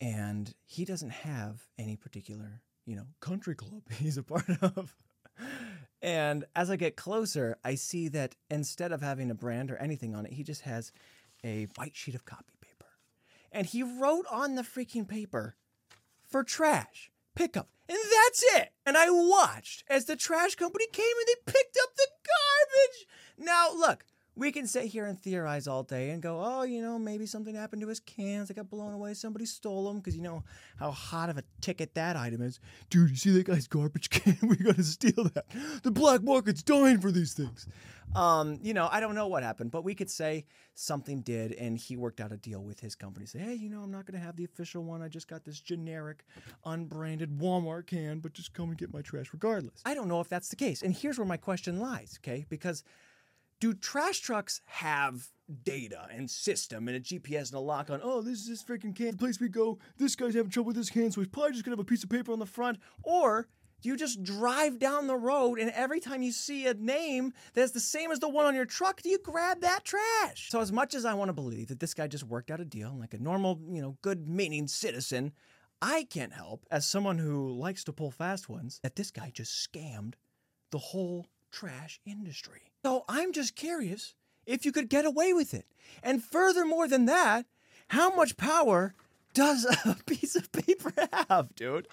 and 0.00 0.54
he 0.64 0.84
doesn't 0.84 1.10
have 1.10 1.68
any 1.78 1.96
particular 1.96 2.62
you 2.86 2.96
know, 2.96 3.06
country 3.20 3.54
club 3.54 3.82
he's 3.98 4.16
a 4.16 4.22
part 4.22 4.48
of. 4.60 4.94
and 6.00 6.44
as 6.54 6.70
I 6.70 6.76
get 6.76 6.96
closer, 6.96 7.56
I 7.64 7.74
see 7.74 8.08
that 8.08 8.34
instead 8.50 8.92
of 8.92 9.02
having 9.02 9.30
a 9.30 9.34
brand 9.34 9.70
or 9.70 9.76
anything 9.76 10.14
on 10.14 10.26
it, 10.26 10.32
he 10.32 10.42
just 10.42 10.62
has 10.62 10.92
a 11.44 11.66
white 11.76 11.96
sheet 11.96 12.14
of 12.14 12.24
copy 12.24 12.54
paper. 12.60 12.86
And 13.50 13.66
he 13.66 13.82
wrote 13.82 14.26
on 14.30 14.54
the 14.54 14.62
freaking 14.62 15.08
paper 15.08 15.56
for 16.22 16.44
trash 16.44 17.10
pickup. 17.34 17.68
And 17.88 17.98
that's 17.98 18.44
it. 18.54 18.72
And 18.86 18.96
I 18.96 19.10
watched 19.10 19.84
as 19.88 20.06
the 20.06 20.16
trash 20.16 20.54
company 20.54 20.86
came 20.92 21.04
and 21.04 21.26
they 21.28 21.52
picked 21.52 21.76
up 21.82 21.94
the 21.96 22.06
garbage. 22.24 23.06
Now, 23.38 23.72
look, 23.74 24.04
we 24.34 24.50
can 24.50 24.66
sit 24.66 24.86
here 24.86 25.04
and 25.04 25.20
theorize 25.20 25.66
all 25.66 25.82
day 25.82 26.10
and 26.10 26.22
go, 26.22 26.40
oh, 26.42 26.62
you 26.62 26.80
know, 26.80 26.98
maybe 26.98 27.26
something 27.26 27.54
happened 27.54 27.82
to 27.82 27.88
his 27.88 28.00
cans. 28.00 28.48
They 28.48 28.54
got 28.54 28.70
blown 28.70 28.94
away. 28.94 29.12
Somebody 29.12 29.44
stole 29.44 29.86
them 29.88 29.98
because 29.98 30.16
you 30.16 30.22
know 30.22 30.42
how 30.78 30.90
hot 30.90 31.28
of 31.28 31.36
a 31.36 31.44
ticket 31.60 31.94
that 31.94 32.16
item 32.16 32.40
is. 32.40 32.58
Dude, 32.88 33.10
you 33.10 33.16
see 33.16 33.30
that 33.30 33.46
guy's 33.46 33.66
garbage 33.66 34.08
can? 34.10 34.38
we 34.42 34.56
got 34.56 34.76
to 34.76 34.84
steal 34.84 35.30
that. 35.34 35.44
The 35.82 35.90
black 35.90 36.22
market's 36.22 36.62
dying 36.62 36.98
for 37.00 37.10
these 37.10 37.34
things. 37.34 37.66
Um, 38.14 38.58
you 38.62 38.74
know, 38.74 38.88
I 38.90 39.00
don't 39.00 39.14
know 39.14 39.26
what 39.26 39.42
happened, 39.42 39.70
but 39.70 39.84
we 39.84 39.94
could 39.94 40.10
say 40.10 40.44
something 40.74 41.20
did, 41.22 41.52
and 41.52 41.78
he 41.78 41.96
worked 41.96 42.20
out 42.20 42.32
a 42.32 42.36
deal 42.36 42.62
with 42.62 42.80
his 42.80 42.94
company. 42.94 43.26
Say, 43.26 43.38
hey, 43.38 43.54
you 43.54 43.70
know, 43.70 43.80
I'm 43.80 43.90
not 43.90 44.06
going 44.06 44.18
to 44.18 44.24
have 44.24 44.36
the 44.36 44.44
official 44.44 44.84
one. 44.84 45.02
I 45.02 45.08
just 45.08 45.28
got 45.28 45.44
this 45.44 45.60
generic, 45.60 46.24
unbranded 46.64 47.38
Walmart 47.38 47.86
can, 47.86 48.20
but 48.20 48.34
just 48.34 48.52
come 48.52 48.68
and 48.68 48.78
get 48.78 48.92
my 48.92 49.00
trash 49.00 49.32
regardless. 49.32 49.80
I 49.86 49.94
don't 49.94 50.08
know 50.08 50.20
if 50.20 50.28
that's 50.28 50.48
the 50.48 50.56
case, 50.56 50.82
and 50.82 50.94
here's 50.94 51.18
where 51.18 51.26
my 51.26 51.38
question 51.38 51.80
lies. 51.80 52.18
Okay, 52.22 52.44
because 52.50 52.84
do 53.62 53.72
trash 53.72 54.18
trucks 54.18 54.60
have 54.66 55.28
data 55.62 56.08
and 56.10 56.28
system 56.28 56.88
and 56.88 56.96
a 56.96 57.00
GPS 57.00 57.50
and 57.50 57.54
a 57.54 57.60
lock 57.60 57.90
on, 57.90 58.00
oh, 58.02 58.20
this 58.20 58.40
is 58.40 58.48
this 58.48 58.64
freaking 58.64 58.92
can, 58.92 59.12
the 59.12 59.16
place 59.16 59.38
we 59.38 59.48
go, 59.48 59.78
this 59.98 60.16
guy's 60.16 60.34
having 60.34 60.50
trouble 60.50 60.66
with 60.66 60.76
his 60.76 60.90
can, 60.90 61.12
so 61.12 61.20
he's 61.20 61.28
probably 61.28 61.52
just 61.52 61.64
gonna 61.64 61.76
have 61.76 61.80
a 61.80 61.84
piece 61.84 62.02
of 62.02 62.10
paper 62.10 62.32
on 62.32 62.40
the 62.40 62.46
front? 62.46 62.78
Or 63.04 63.46
do 63.80 63.88
You 63.88 63.96
just 63.96 64.24
drive 64.24 64.80
down 64.80 65.06
the 65.06 65.16
road, 65.16 65.60
and 65.60 65.70
every 65.70 66.00
time 66.00 66.22
you 66.22 66.32
see 66.32 66.66
a 66.66 66.74
name 66.74 67.32
that's 67.54 67.70
the 67.70 67.78
same 67.78 68.10
as 68.10 68.18
the 68.18 68.28
one 68.28 68.46
on 68.46 68.54
your 68.56 68.64
truck, 68.64 69.00
do 69.00 69.08
you 69.08 69.18
grab 69.18 69.60
that 69.60 69.84
trash? 69.84 70.50
So, 70.50 70.60
as 70.60 70.72
much 70.72 70.94
as 70.94 71.04
I 71.04 71.14
want 71.14 71.28
to 71.28 71.32
believe 71.32 71.68
that 71.68 71.78
this 71.78 71.94
guy 71.94 72.08
just 72.08 72.24
worked 72.24 72.50
out 72.50 72.60
a 72.60 72.64
deal 72.64 72.96
like 72.98 73.14
a 73.14 73.18
normal, 73.18 73.60
you 73.68 73.82
know, 73.82 73.96
good 74.02 74.28
meaning 74.28 74.66
citizen, 74.66 75.32
I 75.80 76.04
can't 76.10 76.32
help, 76.32 76.64
as 76.70 76.86
someone 76.86 77.18
who 77.18 77.52
likes 77.52 77.84
to 77.84 77.92
pull 77.92 78.10
fast 78.10 78.48
ones, 78.48 78.80
that 78.82 78.96
this 78.96 79.12
guy 79.12 79.30
just 79.32 79.68
scammed 79.68 80.14
the 80.70 80.78
whole 80.78 81.26
trash 81.50 82.00
industry. 82.06 82.71
So, 82.84 83.04
I'm 83.08 83.32
just 83.32 83.54
curious 83.54 84.14
if 84.46 84.64
you 84.64 84.72
could 84.72 84.88
get 84.88 85.04
away 85.04 85.32
with 85.32 85.54
it. 85.54 85.66
And 86.02 86.22
furthermore 86.22 86.88
than 86.88 87.06
that, 87.06 87.46
how 87.88 88.14
much 88.14 88.36
power 88.36 88.94
does 89.34 89.64
a 89.84 89.96
piece 90.06 90.34
of 90.34 90.50
paper 90.52 90.92
have, 91.28 91.54
dude? 91.54 91.88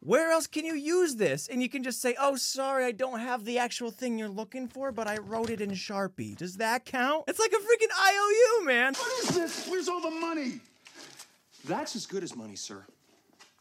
Where 0.00 0.32
else 0.32 0.46
can 0.46 0.66
you 0.66 0.74
use 0.74 1.16
this? 1.16 1.48
And 1.48 1.62
you 1.62 1.68
can 1.70 1.82
just 1.82 2.02
say, 2.02 2.14
oh, 2.20 2.36
sorry, 2.36 2.84
I 2.84 2.92
don't 2.92 3.20
have 3.20 3.46
the 3.46 3.58
actual 3.58 3.90
thing 3.90 4.18
you're 4.18 4.28
looking 4.28 4.68
for, 4.68 4.92
but 4.92 5.06
I 5.06 5.16
wrote 5.16 5.48
it 5.48 5.62
in 5.62 5.70
Sharpie. 5.70 6.36
Does 6.36 6.56
that 6.56 6.84
count? 6.84 7.24
It's 7.26 7.38
like 7.38 7.52
a 7.52 7.56
freaking 7.56 7.88
IOU, 8.06 8.66
man. 8.66 8.94
What 8.94 9.24
is 9.24 9.34
this? 9.34 9.66
Where's 9.66 9.88
all 9.88 10.02
the 10.02 10.10
money? 10.10 10.60
That's 11.64 11.96
as 11.96 12.04
good 12.04 12.22
as 12.22 12.36
money, 12.36 12.56
sir. 12.56 12.84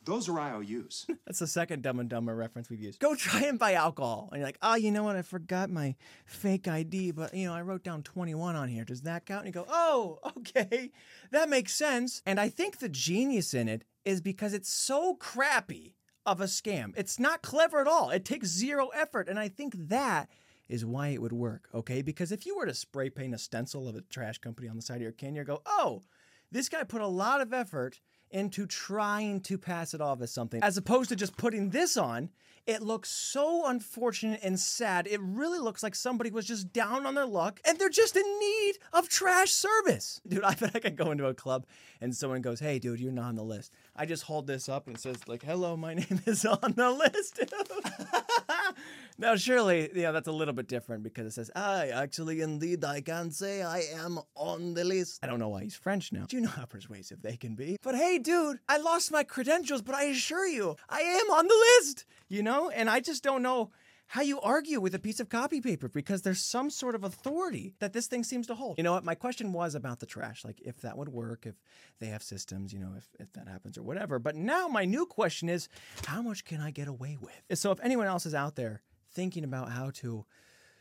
Those 0.05 0.27
are 0.29 0.39
IOUs. 0.39 1.05
That's 1.25 1.39
the 1.39 1.47
second 1.47 1.83
Dumb 1.83 1.99
and 1.99 2.09
Dumber 2.09 2.35
reference 2.35 2.69
we've 2.69 2.81
used. 2.81 2.99
Go 2.99 3.15
try 3.15 3.41
and 3.43 3.57
buy 3.57 3.73
alcohol. 3.73 4.29
And 4.31 4.39
you're 4.39 4.47
like, 4.47 4.57
oh, 4.61 4.75
you 4.75 4.91
know 4.91 5.03
what? 5.03 5.15
I 5.15 5.21
forgot 5.21 5.69
my 5.69 5.95
fake 6.25 6.67
ID, 6.67 7.11
but, 7.11 7.33
you 7.33 7.47
know, 7.47 7.53
I 7.53 7.61
wrote 7.61 7.83
down 7.83 8.03
21 8.03 8.55
on 8.55 8.67
here. 8.67 8.83
Does 8.83 9.01
that 9.01 9.25
count? 9.25 9.45
And 9.45 9.55
you 9.55 9.61
go, 9.61 9.67
oh, 9.69 10.19
okay. 10.37 10.91
That 11.31 11.49
makes 11.49 11.73
sense. 11.73 12.21
And 12.25 12.39
I 12.39 12.49
think 12.49 12.79
the 12.79 12.89
genius 12.89 13.53
in 13.53 13.67
it 13.67 13.83
is 14.05 14.21
because 14.21 14.53
it's 14.53 14.71
so 14.71 15.15
crappy 15.15 15.95
of 16.25 16.41
a 16.41 16.45
scam. 16.45 16.93
It's 16.95 17.19
not 17.19 17.41
clever 17.41 17.79
at 17.79 17.87
all. 17.87 18.09
It 18.09 18.25
takes 18.25 18.47
zero 18.47 18.89
effort. 18.89 19.27
And 19.27 19.39
I 19.39 19.49
think 19.49 19.75
that 19.89 20.29
is 20.69 20.85
why 20.85 21.09
it 21.09 21.21
would 21.21 21.33
work, 21.33 21.67
okay? 21.73 22.01
Because 22.01 22.31
if 22.31 22.45
you 22.45 22.55
were 22.55 22.65
to 22.65 22.73
spray 22.73 23.09
paint 23.09 23.33
a 23.33 23.37
stencil 23.37 23.87
of 23.87 23.95
a 23.95 24.01
trash 24.01 24.37
company 24.37 24.67
on 24.67 24.75
the 24.75 24.81
side 24.81 24.95
of 24.95 25.01
your 25.01 25.11
can, 25.11 25.35
you 25.35 25.43
go, 25.43 25.61
oh, 25.65 26.03
this 26.51 26.69
guy 26.69 26.83
put 26.83 27.01
a 27.01 27.07
lot 27.07 27.41
of 27.41 27.51
effort 27.51 27.99
into 28.33 28.65
trying 28.65 29.39
to 29.41 29.57
pass 29.57 29.93
it 29.93 30.01
off 30.01 30.21
as 30.21 30.31
something, 30.33 30.61
as 30.63 30.77
opposed 30.77 31.09
to 31.09 31.15
just 31.15 31.37
putting 31.37 31.69
this 31.69 31.95
on. 31.95 32.29
It 32.65 32.81
looks 32.81 33.09
so 33.09 33.67
unfortunate 33.67 34.39
and 34.41 34.57
sad. 34.57 35.05
It 35.05 35.19
really 35.21 35.59
looks 35.59 35.83
like 35.83 35.95
somebody 35.95 36.31
was 36.31 36.45
just 36.45 36.71
down 36.71 37.05
on 37.05 37.13
their 37.13 37.25
luck 37.25 37.59
and 37.67 37.77
they're 37.77 37.89
just 37.89 38.15
in 38.15 38.23
need 38.39 38.75
of 38.93 39.09
trash 39.09 39.51
service. 39.51 40.21
Dude, 40.27 40.45
I 40.45 40.55
bet 40.55 40.71
I 40.73 40.79
could 40.79 40.95
go 40.95 41.11
into 41.11 41.25
a 41.25 41.33
club 41.33 41.65
and 41.99 42.15
someone 42.15 42.41
goes, 42.41 42.61
Hey, 42.61 42.79
dude, 42.79 43.01
you're 43.01 43.11
not 43.11 43.25
on 43.25 43.35
the 43.35 43.43
list. 43.43 43.73
I 43.97 44.05
just 44.05 44.23
hold 44.23 44.47
this 44.47 44.69
up 44.69 44.87
and 44.87 44.95
it 44.95 45.01
says, 45.01 45.27
like, 45.27 45.43
hello, 45.43 45.75
my 45.75 45.93
name 45.95 46.21
is 46.25 46.45
on 46.45 46.73
the 46.77 46.89
list. 46.89 47.41
now, 49.17 49.35
surely, 49.35 49.89
know, 49.93 50.11
that's 50.11 50.27
a 50.27 50.31
little 50.31 50.53
bit 50.53 50.67
different 50.67 51.03
because 51.03 51.27
it 51.27 51.31
says, 51.31 51.51
I 51.55 51.89
actually, 51.89 52.41
indeed, 52.41 52.83
I 52.83 53.01
can 53.01 53.31
say 53.31 53.61
I 53.61 53.83
am 53.93 54.19
on 54.35 54.73
the 54.73 54.83
list. 54.83 55.19
I 55.23 55.27
don't 55.27 55.39
know 55.39 55.49
why 55.49 55.63
he's 55.63 55.75
French 55.75 56.11
now. 56.11 56.25
Do 56.27 56.35
you 56.35 56.41
know 56.41 56.49
how 56.49 56.65
persuasive 56.65 57.21
they 57.21 57.37
can 57.37 57.55
be? 57.55 57.77
But 57.81 57.95
hey, 57.95 58.19
dude, 58.19 58.59
I 58.67 58.77
lost 58.77 59.11
my 59.11 59.23
credentials, 59.23 59.81
but 59.81 59.95
I 59.95 60.03
assure 60.05 60.47
you, 60.47 60.75
I 60.89 61.01
am 61.01 61.31
on 61.31 61.47
the 61.47 61.65
list, 61.79 62.05
you 62.29 62.43
know? 62.43 62.69
And 62.69 62.89
I 62.89 62.99
just 62.99 63.23
don't 63.23 63.41
know 63.41 63.71
how 64.07 64.21
you 64.21 64.39
argue 64.41 64.79
with 64.79 64.93
a 64.93 64.99
piece 64.99 65.19
of 65.19 65.29
copy 65.29 65.59
paper 65.59 65.87
because 65.87 66.21
there's 66.21 66.41
some 66.41 66.69
sort 66.69 66.93
of 66.93 67.03
authority 67.03 67.73
that 67.79 67.93
this 67.93 68.07
thing 68.07 68.23
seems 68.23 68.45
to 68.47 68.55
hold. 68.55 68.77
You 68.77 68.83
know 68.83 68.93
what? 68.93 69.03
My 69.03 69.15
question 69.15 69.53
was 69.53 69.75
about 69.75 69.99
the 69.99 70.05
trash, 70.05 70.43
like 70.45 70.61
if 70.61 70.81
that 70.81 70.97
would 70.97 71.09
work, 71.09 71.45
if 71.45 71.55
they 71.99 72.07
have 72.07 72.21
systems, 72.21 72.73
you 72.73 72.79
know, 72.79 72.93
if, 72.97 73.07
if 73.19 73.33
that 73.33 73.47
happens 73.47 73.77
or 73.77 73.83
whatever. 73.83 74.19
But 74.19 74.35
now 74.35 74.67
my 74.67 74.85
new 74.85 75.05
question 75.05 75.49
is 75.49 75.67
how 76.05 76.21
much 76.21 76.45
can 76.45 76.61
I 76.61 76.71
get 76.71 76.87
away 76.87 77.17
with? 77.19 77.57
So 77.57 77.71
if 77.71 77.79
anyone 77.81 78.07
else 78.07 78.25
is 78.25 78.35
out 78.35 78.55
there 78.55 78.81
thinking 79.13 79.43
about 79.43 79.71
how 79.71 79.91
to 79.91 80.25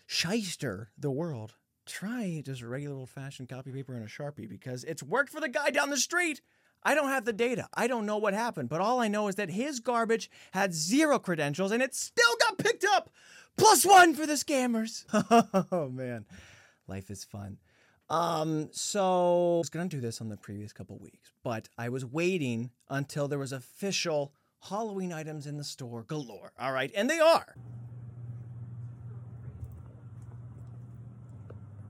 shyster 0.06 0.90
the 0.98 1.10
world, 1.10 1.54
try 1.86 2.42
just 2.44 2.62
regular 2.62 2.96
old 2.96 3.10
fashioned 3.10 3.48
copy 3.48 3.70
paper 3.70 3.94
and 3.94 4.04
a 4.04 4.08
Sharpie 4.08 4.48
because 4.48 4.84
it's 4.84 5.02
worked 5.02 5.30
for 5.30 5.40
the 5.40 5.48
guy 5.48 5.70
down 5.70 5.90
the 5.90 5.96
street. 5.96 6.40
I 6.84 6.94
don't 6.94 7.08
have 7.08 7.24
the 7.24 7.32
data. 7.32 7.68
I 7.74 7.86
don't 7.86 8.06
know 8.06 8.16
what 8.16 8.34
happened, 8.34 8.68
but 8.68 8.80
all 8.80 9.00
I 9.00 9.08
know 9.08 9.28
is 9.28 9.36
that 9.36 9.50
his 9.50 9.78
garbage 9.80 10.30
had 10.52 10.74
zero 10.74 11.18
credentials 11.18 11.70
and 11.70 11.82
it 11.82 11.94
still 11.94 12.34
got 12.40 12.58
picked 12.58 12.84
up. 12.84 13.10
Plus 13.56 13.84
one 13.84 14.14
for 14.14 14.26
the 14.26 14.32
scammers. 14.34 15.04
oh 15.72 15.88
man, 15.88 16.24
life 16.88 17.10
is 17.10 17.22
fun. 17.24 17.58
Um, 18.08 18.68
so 18.72 19.56
I 19.56 19.58
was 19.58 19.70
gonna 19.70 19.88
do 19.88 20.00
this 20.00 20.20
on 20.20 20.28
the 20.28 20.36
previous 20.36 20.72
couple 20.72 20.98
weeks, 20.98 21.32
but 21.44 21.68
I 21.78 21.88
was 21.88 22.04
waiting 22.04 22.70
until 22.88 23.28
there 23.28 23.38
was 23.38 23.52
official 23.52 24.32
Halloween 24.68 25.12
items 25.12 25.46
in 25.46 25.56
the 25.56 25.64
store 25.64 26.02
galore. 26.02 26.52
All 26.58 26.72
right, 26.72 26.90
and 26.94 27.08
they 27.08 27.20
are. 27.20 27.54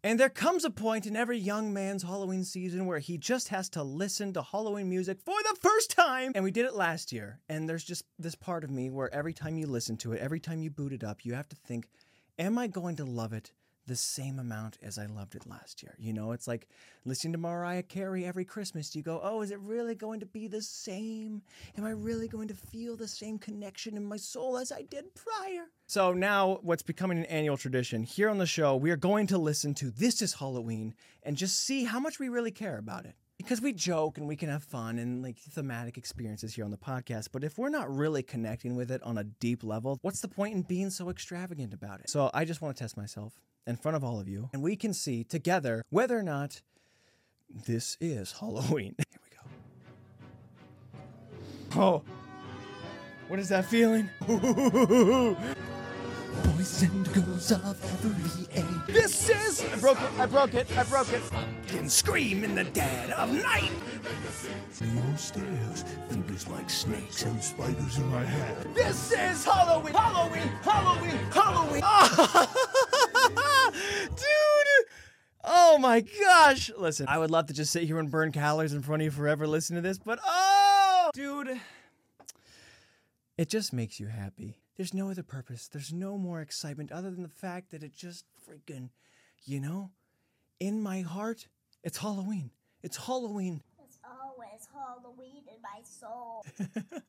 And 0.05 0.19
there 0.19 0.29
comes 0.29 0.65
a 0.65 0.71
point 0.71 1.07
in 1.07 1.15
every 1.15 1.39
young 1.39 1.73
man's 1.73 2.03
Halloween 2.03 2.43
season 2.43 2.87
where 2.87 2.99
he 2.99 3.17
just 3.19 3.49
has 3.51 3.69
to 3.71 3.85
listen 3.85 4.33
to 4.33 4.43
Halloween 4.43 4.89
music 4.89 5.21
for 5.25 5.37
the 5.45 5.57
first 5.61 5.93
time. 5.93 6.33
And 6.35 6.43
we 6.43 6.51
did 6.51 6.67
it 6.67 6.75
last 6.75 7.13
year. 7.13 7.39
And 7.49 7.69
there's 7.69 7.85
just 7.85 8.05
this 8.19 8.35
part 8.35 8.65
of 8.65 8.71
me 8.71 8.91
where 8.91 9.15
every 9.15 9.33
time 9.33 9.57
you 9.57 9.69
listen 9.69 9.97
to 9.99 10.13
it, 10.13 10.21
every 10.21 10.41
time 10.41 10.61
you 10.61 10.71
boot 10.71 10.93
it 10.93 11.05
up, 11.05 11.25
you 11.25 11.35
have 11.35 11.49
to 11.51 11.57
think, 11.57 11.89
am 12.37 12.59
I 12.59 12.67
going 12.67 12.97
to 12.97 13.05
love 13.05 13.33
it 13.33 13.53
the 13.87 13.97
same 13.97 14.39
amount 14.39 14.79
as 14.83 14.99
I 14.99 15.07
loved 15.07 15.35
it 15.35 15.47
last 15.47 15.83
year? 15.83 15.95
You 15.99 16.13
know, 16.13 16.33
it's 16.33 16.47
like 16.47 16.69
listening 17.05 17.33
to 17.33 17.39
Mariah 17.39 17.83
Carey 17.83 18.25
every 18.25 18.45
Christmas. 18.45 18.95
You 18.95 19.03
go, 19.03 19.21
oh, 19.23 19.43
is 19.43 19.51
it 19.51 19.59
really 19.61 19.95
going 19.95 20.21
to 20.21 20.27
be 20.27 20.49
the 20.49 20.63
same? 20.63 21.43
Am 21.77 21.85
I 21.85 21.91
really 21.91 22.29
going 22.29 22.49
to 22.49 22.55
feel 22.55 22.97
the 22.97 23.09
same 23.09 23.39
connection 23.39 23.97
in 23.97 24.05
my 24.05 24.17
soul 24.17 24.59
as 24.59 24.73
I 24.73 24.83
did 24.83 25.15
prior? 25.15 25.65
So 25.87 26.13
now, 26.13 26.59
what's 26.63 26.83
becoming 26.83 27.19
an 27.19 27.27
annual 27.27 27.57
tradition 27.57 28.03
here 28.03 28.31
on 28.31 28.39
the 28.39 28.47
show, 28.47 28.77
we 28.77 28.91
are 28.91 28.97
going 28.97 29.27
to 29.29 29.39
listen 29.39 29.75
to 29.75 29.91
This 29.91 30.23
is 30.23 30.35
Halloween 30.35 30.95
and 31.23 31.37
just 31.37 31.59
see 31.59 31.85
how 31.85 32.01
much 32.01 32.19
we 32.19 32.29
really 32.29 32.51
care 32.51 32.79
about 32.79 33.05
it. 33.05 33.15
Because 33.43 33.61
we 33.61 33.73
joke 33.73 34.19
and 34.19 34.29
we 34.29 34.37
can 34.37 34.49
have 34.49 34.63
fun 34.63 34.99
and 34.99 35.23
like 35.23 35.37
thematic 35.39 35.99
experiences 35.99 36.55
here 36.55 36.65
on 36.65 36.71
the 36.71 36.77
podcast, 36.77 37.29
but 37.33 37.43
if 37.43 37.59
we're 37.59 37.71
not 37.71 37.95
really 37.95 38.23
connecting 38.23 38.77
with 38.77 38.91
it 38.91 39.03
on 39.03 39.19
a 39.19 39.25
deep 39.25 39.65
level, 39.65 39.99
what's 40.03 40.21
the 40.21 40.29
point 40.29 40.55
in 40.55 40.63
being 40.63 40.91
so 40.91 41.11
extravagant 41.11 41.75
about 41.75 42.01
it? 42.01 42.09
So 42.09 42.31
I 42.33 42.45
just 42.45 42.63
want 42.63 42.77
to 42.77 42.83
test 42.83 42.97
myself 42.97 43.33
in 43.67 43.77
front 43.77 43.97
of 43.97 44.05
all 44.05 44.21
of 44.21 44.29
you, 44.29 44.49
and 44.53 44.63
we 44.63 44.77
can 44.77 44.95
see 44.95 45.25
together 45.25 45.85
whether 45.91 46.17
or 46.17 46.23
not 46.23 46.63
this 47.67 47.97
is 48.01 48.33
Halloween. 48.41 48.95
Here 48.97 49.21
we 51.75 51.81
go. 51.81 51.83
Oh, 51.83 52.03
what 53.29 53.41
is 53.41 53.49
that 53.49 53.65
feeling? 53.67 54.09
Boys 56.45 56.83
and 56.83 57.13
girls 57.13 57.53
of 57.53 57.85
every 57.85 58.63
age. 58.63 58.67
This 58.87 59.29
is. 59.29 59.65
I 59.73 59.77
broke 59.77 60.01
it. 60.01 60.11
I 60.19 60.27
broke 60.27 60.55
it. 60.55 60.79
I 60.79 60.83
broke 60.85 61.13
it. 61.13 61.23
Can 61.69 61.89
scream 61.89 62.45
in 62.45 62.55
the 62.55 62.65
dead 62.65 63.11
of 63.11 63.33
night. 63.33 63.71
Neon 64.81 65.17
stairs, 65.17 65.85
fingers 66.09 66.49
like 66.49 66.69
snakes 66.69 67.23
and 67.23 67.43
spiders 67.43 67.99
in 67.99 68.07
my 68.09 68.25
head. 68.25 68.67
This 68.75 69.13
is 69.13 69.45
Halloween. 69.45 69.95
Halloween. 69.95 70.49
Halloween. 70.63 71.19
Halloween. 71.31 71.83
Dude. 74.09 74.87
Oh 75.45 75.79
my 75.79 76.01
gosh. 76.01 76.71
Listen, 76.77 77.07
I 77.09 77.19
would 77.19 77.31
love 77.31 77.47
to 77.47 77.53
just 77.53 77.73
sit 77.73 77.85
here 77.85 77.99
and 77.99 78.11
burn 78.11 78.33
calories 78.33 78.73
in 78.73 78.83
front 78.83 79.03
of 79.03 79.05
you 79.05 79.11
forever 79.11 79.47
listening 79.47 79.83
to 79.83 79.89
this, 79.89 79.99
but 79.99 80.19
oh, 80.25 81.11
dude. 81.15 81.61
It 83.37 83.49
just 83.49 83.73
makes 83.73 83.99
you 83.99 84.07
happy. 84.07 84.59
There's 84.83 84.95
no 84.95 85.13
other 85.13 85.23
purpose. 85.23 85.69
There's 85.69 85.93
no 85.93 86.19
more 86.19 86.41
excitement 86.41 86.91
other 86.91 87.13
than 87.13 87.23
the 87.23 87.29
fact 87.29 87.71
that 87.71 87.85
it 87.85 87.95
just 87.95 88.25
freaking, 88.45 88.89
you 89.45 89.61
know, 89.61 89.93
in 90.59 90.83
my 90.83 91.03
heart, 91.03 91.47
it's 91.85 91.99
Halloween. 91.99 92.51
It's 92.83 92.97
Halloween. 92.97 93.63
It's 93.85 94.01
always 94.05 94.67
Halloween 94.75 95.45
in 95.47 95.63
my 95.63 95.83
soul. 95.85 96.45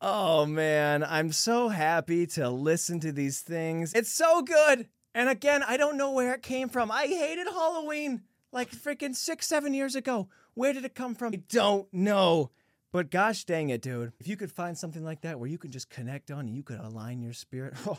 Oh 0.00 0.44
man, 0.44 1.04
I'm 1.04 1.30
so 1.30 1.68
happy 1.68 2.26
to 2.26 2.50
listen 2.50 2.98
to 3.00 3.12
these 3.12 3.40
things. 3.40 3.94
It's 3.94 4.12
so 4.12 4.42
good. 4.42 4.88
And 5.14 5.28
again, 5.28 5.62
I 5.62 5.76
don't 5.76 5.96
know 5.96 6.10
where 6.10 6.34
it 6.34 6.42
came 6.42 6.68
from. 6.68 6.90
I 6.90 7.06
hated 7.06 7.46
Halloween 7.46 8.22
like 8.50 8.72
freaking 8.72 9.14
six, 9.14 9.46
seven 9.46 9.72
years 9.72 9.94
ago. 9.94 10.28
Where 10.54 10.72
did 10.72 10.84
it 10.84 10.96
come 10.96 11.14
from? 11.14 11.32
I 11.32 11.42
don't 11.48 11.86
know. 11.92 12.50
But 12.94 13.10
gosh 13.10 13.44
dang 13.44 13.70
it, 13.70 13.82
dude. 13.82 14.12
If 14.20 14.28
you 14.28 14.36
could 14.36 14.52
find 14.52 14.78
something 14.78 15.02
like 15.02 15.22
that 15.22 15.40
where 15.40 15.48
you 15.48 15.58
can 15.58 15.72
just 15.72 15.90
connect 15.90 16.30
on 16.30 16.46
and 16.46 16.54
you 16.54 16.62
could 16.62 16.78
align 16.78 17.22
your 17.22 17.32
spirit, 17.32 17.74
oh, 17.88 17.98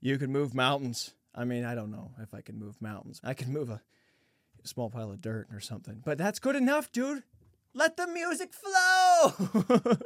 you 0.00 0.16
could 0.16 0.30
move 0.30 0.54
mountains. 0.54 1.12
I 1.34 1.44
mean, 1.44 1.66
I 1.66 1.74
don't 1.74 1.90
know 1.90 2.12
if 2.22 2.32
I 2.32 2.40
can 2.40 2.58
move 2.58 2.80
mountains. 2.80 3.20
I 3.22 3.34
can 3.34 3.52
move 3.52 3.68
a 3.68 3.82
small 4.64 4.88
pile 4.88 5.10
of 5.10 5.20
dirt 5.20 5.48
or 5.52 5.60
something. 5.60 6.00
But 6.02 6.16
that's 6.16 6.38
good 6.38 6.56
enough, 6.56 6.90
dude. 6.90 7.22
Let 7.74 7.98
the 7.98 8.06
music 8.06 8.54
flow. 8.54 9.96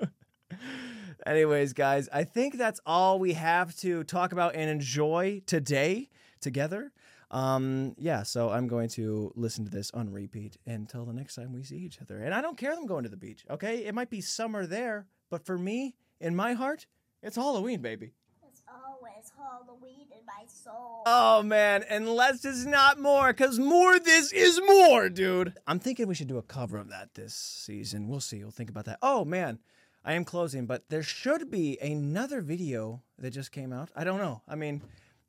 Anyways, 1.27 1.73
guys, 1.73 2.09
I 2.13 2.25
think 2.25 2.59
that's 2.59 2.81
all 2.85 3.21
we 3.21 3.35
have 3.35 3.77
to 3.77 4.03
talk 4.03 4.33
about 4.33 4.57
and 4.57 4.69
enjoy 4.69 5.43
today 5.47 6.11
together. 6.41 6.91
Um, 7.35 7.97
yeah, 7.99 8.23
so 8.23 8.51
I'm 8.51 8.69
going 8.69 8.89
to 8.91 9.33
listen 9.35 9.65
to 9.65 9.71
this 9.71 9.91
on 9.91 10.13
repeat 10.13 10.57
until 10.67 11.05
the 11.05 11.13
next 11.13 11.35
time 11.35 11.53
we 11.53 11.65
see 11.65 11.79
each 11.79 12.01
other. 12.01 12.23
And 12.23 12.33
I 12.33 12.41
don't 12.41 12.57
care 12.57 12.77
them 12.77 12.87
going 12.87 13.03
to 13.03 13.09
the 13.09 13.17
beach, 13.17 13.45
okay? 13.51 13.85
It 13.85 13.93
might 13.93 14.09
be 14.09 14.21
summer 14.21 14.67
there, 14.67 15.09
but 15.31 15.45
for 15.45 15.59
me, 15.59 15.97
in 16.21 16.37
my 16.37 16.53
heart, 16.53 16.87
It's 17.25 17.37
Halloween, 17.37 17.81
baby. 17.81 18.13
It's 18.47 18.63
always 18.69 19.33
Halloween 19.37 20.07
in 20.13 20.27
my 20.27 20.45
soul. 20.47 21.03
Oh 21.07 21.43
man, 21.43 21.83
and 21.89 22.07
less 22.07 22.45
is 22.45 22.67
not 22.67 23.01
more, 23.01 23.33
cause 23.33 23.59
more 23.59 23.99
this 23.99 24.31
is 24.31 24.61
more, 24.61 25.09
dude. 25.09 25.55
I'm 25.67 25.79
thinking 25.79 26.07
we 26.07 26.15
should 26.15 26.29
do 26.29 26.37
a 26.37 26.43
cover 26.43 26.77
of 26.77 26.91
that 26.91 27.15
this 27.15 27.35
season. 27.35 28.09
We'll 28.09 28.21
see. 28.21 28.43
We'll 28.43 28.51
think 28.51 28.69
about 28.69 28.85
that. 28.85 28.99
Oh 29.01 29.25
man, 29.25 29.59
I 30.05 30.13
am 30.13 30.27
closing, 30.27 30.67
but 30.67 30.91
there 30.91 31.03
should 31.03 31.51
be 31.51 31.79
another 31.81 32.43
video 32.43 33.03
that 33.19 33.31
just 33.31 33.51
came 33.51 33.73
out. 33.73 33.91
I 33.97 34.05
don't 34.05 34.19
know. 34.19 34.43
I 34.47 34.55
mean, 34.55 34.83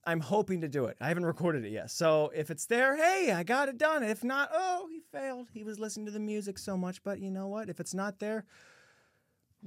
I'm 0.05 0.19
hoping 0.19 0.61
to 0.61 0.67
do 0.67 0.85
it. 0.85 0.97
I 1.01 1.07
haven't 1.07 1.25
recorded 1.25 1.65
it 1.65 1.71
yet. 1.71 1.89
So 1.91 2.31
if 2.35 2.51
it's 2.51 2.65
there, 2.65 2.95
hey, 2.95 3.31
I 3.31 3.43
got 3.43 3.69
it 3.69 3.77
done. 3.77 4.03
If 4.03 4.23
not, 4.23 4.49
oh, 4.53 4.87
he 4.89 5.01
failed. 5.11 5.47
He 5.53 5.63
was 5.63 5.79
listening 5.79 6.05
to 6.05 6.11
the 6.11 6.19
music 6.19 6.57
so 6.57 6.77
much. 6.77 7.03
But 7.03 7.19
you 7.19 7.31
know 7.31 7.47
what? 7.47 7.69
If 7.69 7.79
it's 7.79 7.93
not 7.93 8.19
there, 8.19 8.45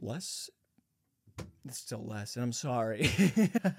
less 0.00 0.50
it's 1.68 1.78
still 1.78 2.04
less, 2.06 2.36
and 2.36 2.44
I'm 2.44 2.52
sorry. 2.52 3.10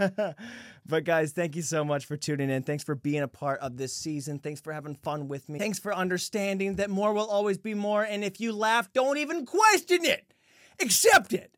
but 0.85 1.03
guys, 1.05 1.31
thank 1.31 1.55
you 1.55 1.63
so 1.63 1.83
much 1.83 2.05
for 2.05 2.17
tuning 2.17 2.49
in. 2.49 2.61
Thanks 2.61 2.83
for 2.83 2.93
being 2.93 3.23
a 3.23 3.27
part 3.27 3.59
of 3.61 3.77
this 3.77 3.95
season. 3.95 4.37
Thanks 4.37 4.61
for 4.61 4.71
having 4.71 4.95
fun 4.95 5.27
with 5.27 5.49
me. 5.49 5.57
Thanks 5.57 5.79
for 5.79 5.93
understanding 5.93 6.75
that 6.75 6.89
more 6.89 7.13
will 7.13 7.27
always 7.27 7.57
be 7.57 7.73
more. 7.73 8.03
And 8.03 8.23
if 8.23 8.39
you 8.39 8.53
laugh, 8.53 8.93
don't 8.93 9.17
even 9.17 9.45
question 9.45 10.05
it, 10.05 10.33
accept 10.79 11.33
it. 11.33 11.51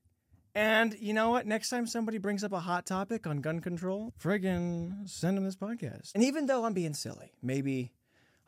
And 0.53 0.97
you 0.99 1.13
know 1.13 1.29
what? 1.29 1.45
Next 1.45 1.69
time 1.69 1.87
somebody 1.87 2.17
brings 2.17 2.43
up 2.43 2.51
a 2.51 2.59
hot 2.59 2.85
topic 2.85 3.25
on 3.25 3.37
gun 3.41 3.59
control, 3.61 4.13
friggin' 4.21 5.07
send 5.09 5.37
them 5.37 5.45
this 5.45 5.55
podcast. 5.55 6.11
And 6.13 6.23
even 6.23 6.45
though 6.45 6.65
I'm 6.65 6.73
being 6.73 6.93
silly, 6.93 7.31
maybe 7.41 7.93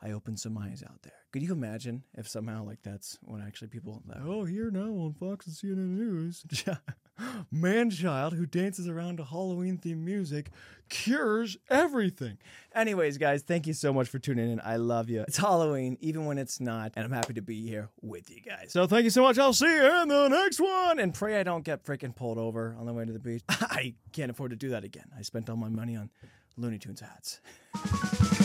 I 0.02 0.10
open 0.12 0.36
some 0.36 0.58
eyes 0.58 0.82
out 0.82 1.02
there. 1.02 1.12
Could 1.32 1.42
you 1.42 1.52
imagine 1.52 2.04
if 2.14 2.28
somehow 2.28 2.64
like 2.64 2.82
that's 2.82 3.18
when 3.22 3.40
actually 3.40 3.68
people 3.68 4.02
oh 4.24 4.44
here 4.44 4.70
now 4.70 4.82
on 4.82 5.14
Fox 5.18 5.46
and 5.46 5.54
CNN 5.54 5.96
News, 5.96 6.44
man 7.50 7.90
child 7.90 8.34
who 8.34 8.46
dances 8.46 8.88
around 8.88 9.18
to 9.18 9.24
Halloween 9.24 9.78
themed 9.78 9.98
music 9.98 10.50
cures 10.88 11.56
everything. 11.70 12.38
Anyways, 12.74 13.18
guys, 13.18 13.42
thank 13.42 13.66
you 13.66 13.72
so 13.72 13.92
much 13.92 14.08
for 14.08 14.18
tuning 14.18 14.50
in. 14.52 14.60
I 14.64 14.76
love 14.76 15.08
you. 15.08 15.22
It's 15.22 15.36
Halloween, 15.36 15.96
even 16.00 16.26
when 16.26 16.38
it's 16.38 16.60
not, 16.60 16.92
and 16.96 17.04
I'm 17.04 17.12
happy 17.12 17.34
to 17.34 17.42
be 17.42 17.66
here 17.66 17.88
with 18.02 18.30
you 18.30 18.40
guys. 18.40 18.72
So 18.72 18.86
thank 18.86 19.04
you 19.04 19.10
so 19.10 19.22
much. 19.22 19.38
I'll 19.38 19.52
see 19.52 19.66
you 19.66 20.02
in 20.02 20.08
the 20.08 20.28
next 20.28 20.60
one, 20.60 20.98
and 20.98 21.14
pray 21.14 21.40
I 21.40 21.42
don't 21.42 21.64
get 21.64 21.84
freaking 21.84 22.14
pulled 22.14 22.38
over 22.38 22.76
on 22.78 22.86
the 22.86 22.92
way 22.92 23.04
to 23.04 23.12
the 23.12 23.18
beach. 23.18 23.42
I 23.48 23.94
can't 24.12 24.30
afford 24.30 24.50
to 24.50 24.56
do 24.56 24.70
that 24.70 24.84
again. 24.84 25.06
I 25.16 25.22
spent 25.22 25.48
all 25.48 25.56
my 25.56 25.68
money 25.68 25.96
on 25.96 26.10
Looney 26.56 26.78
Tunes 26.78 27.00
hats. 27.00 27.40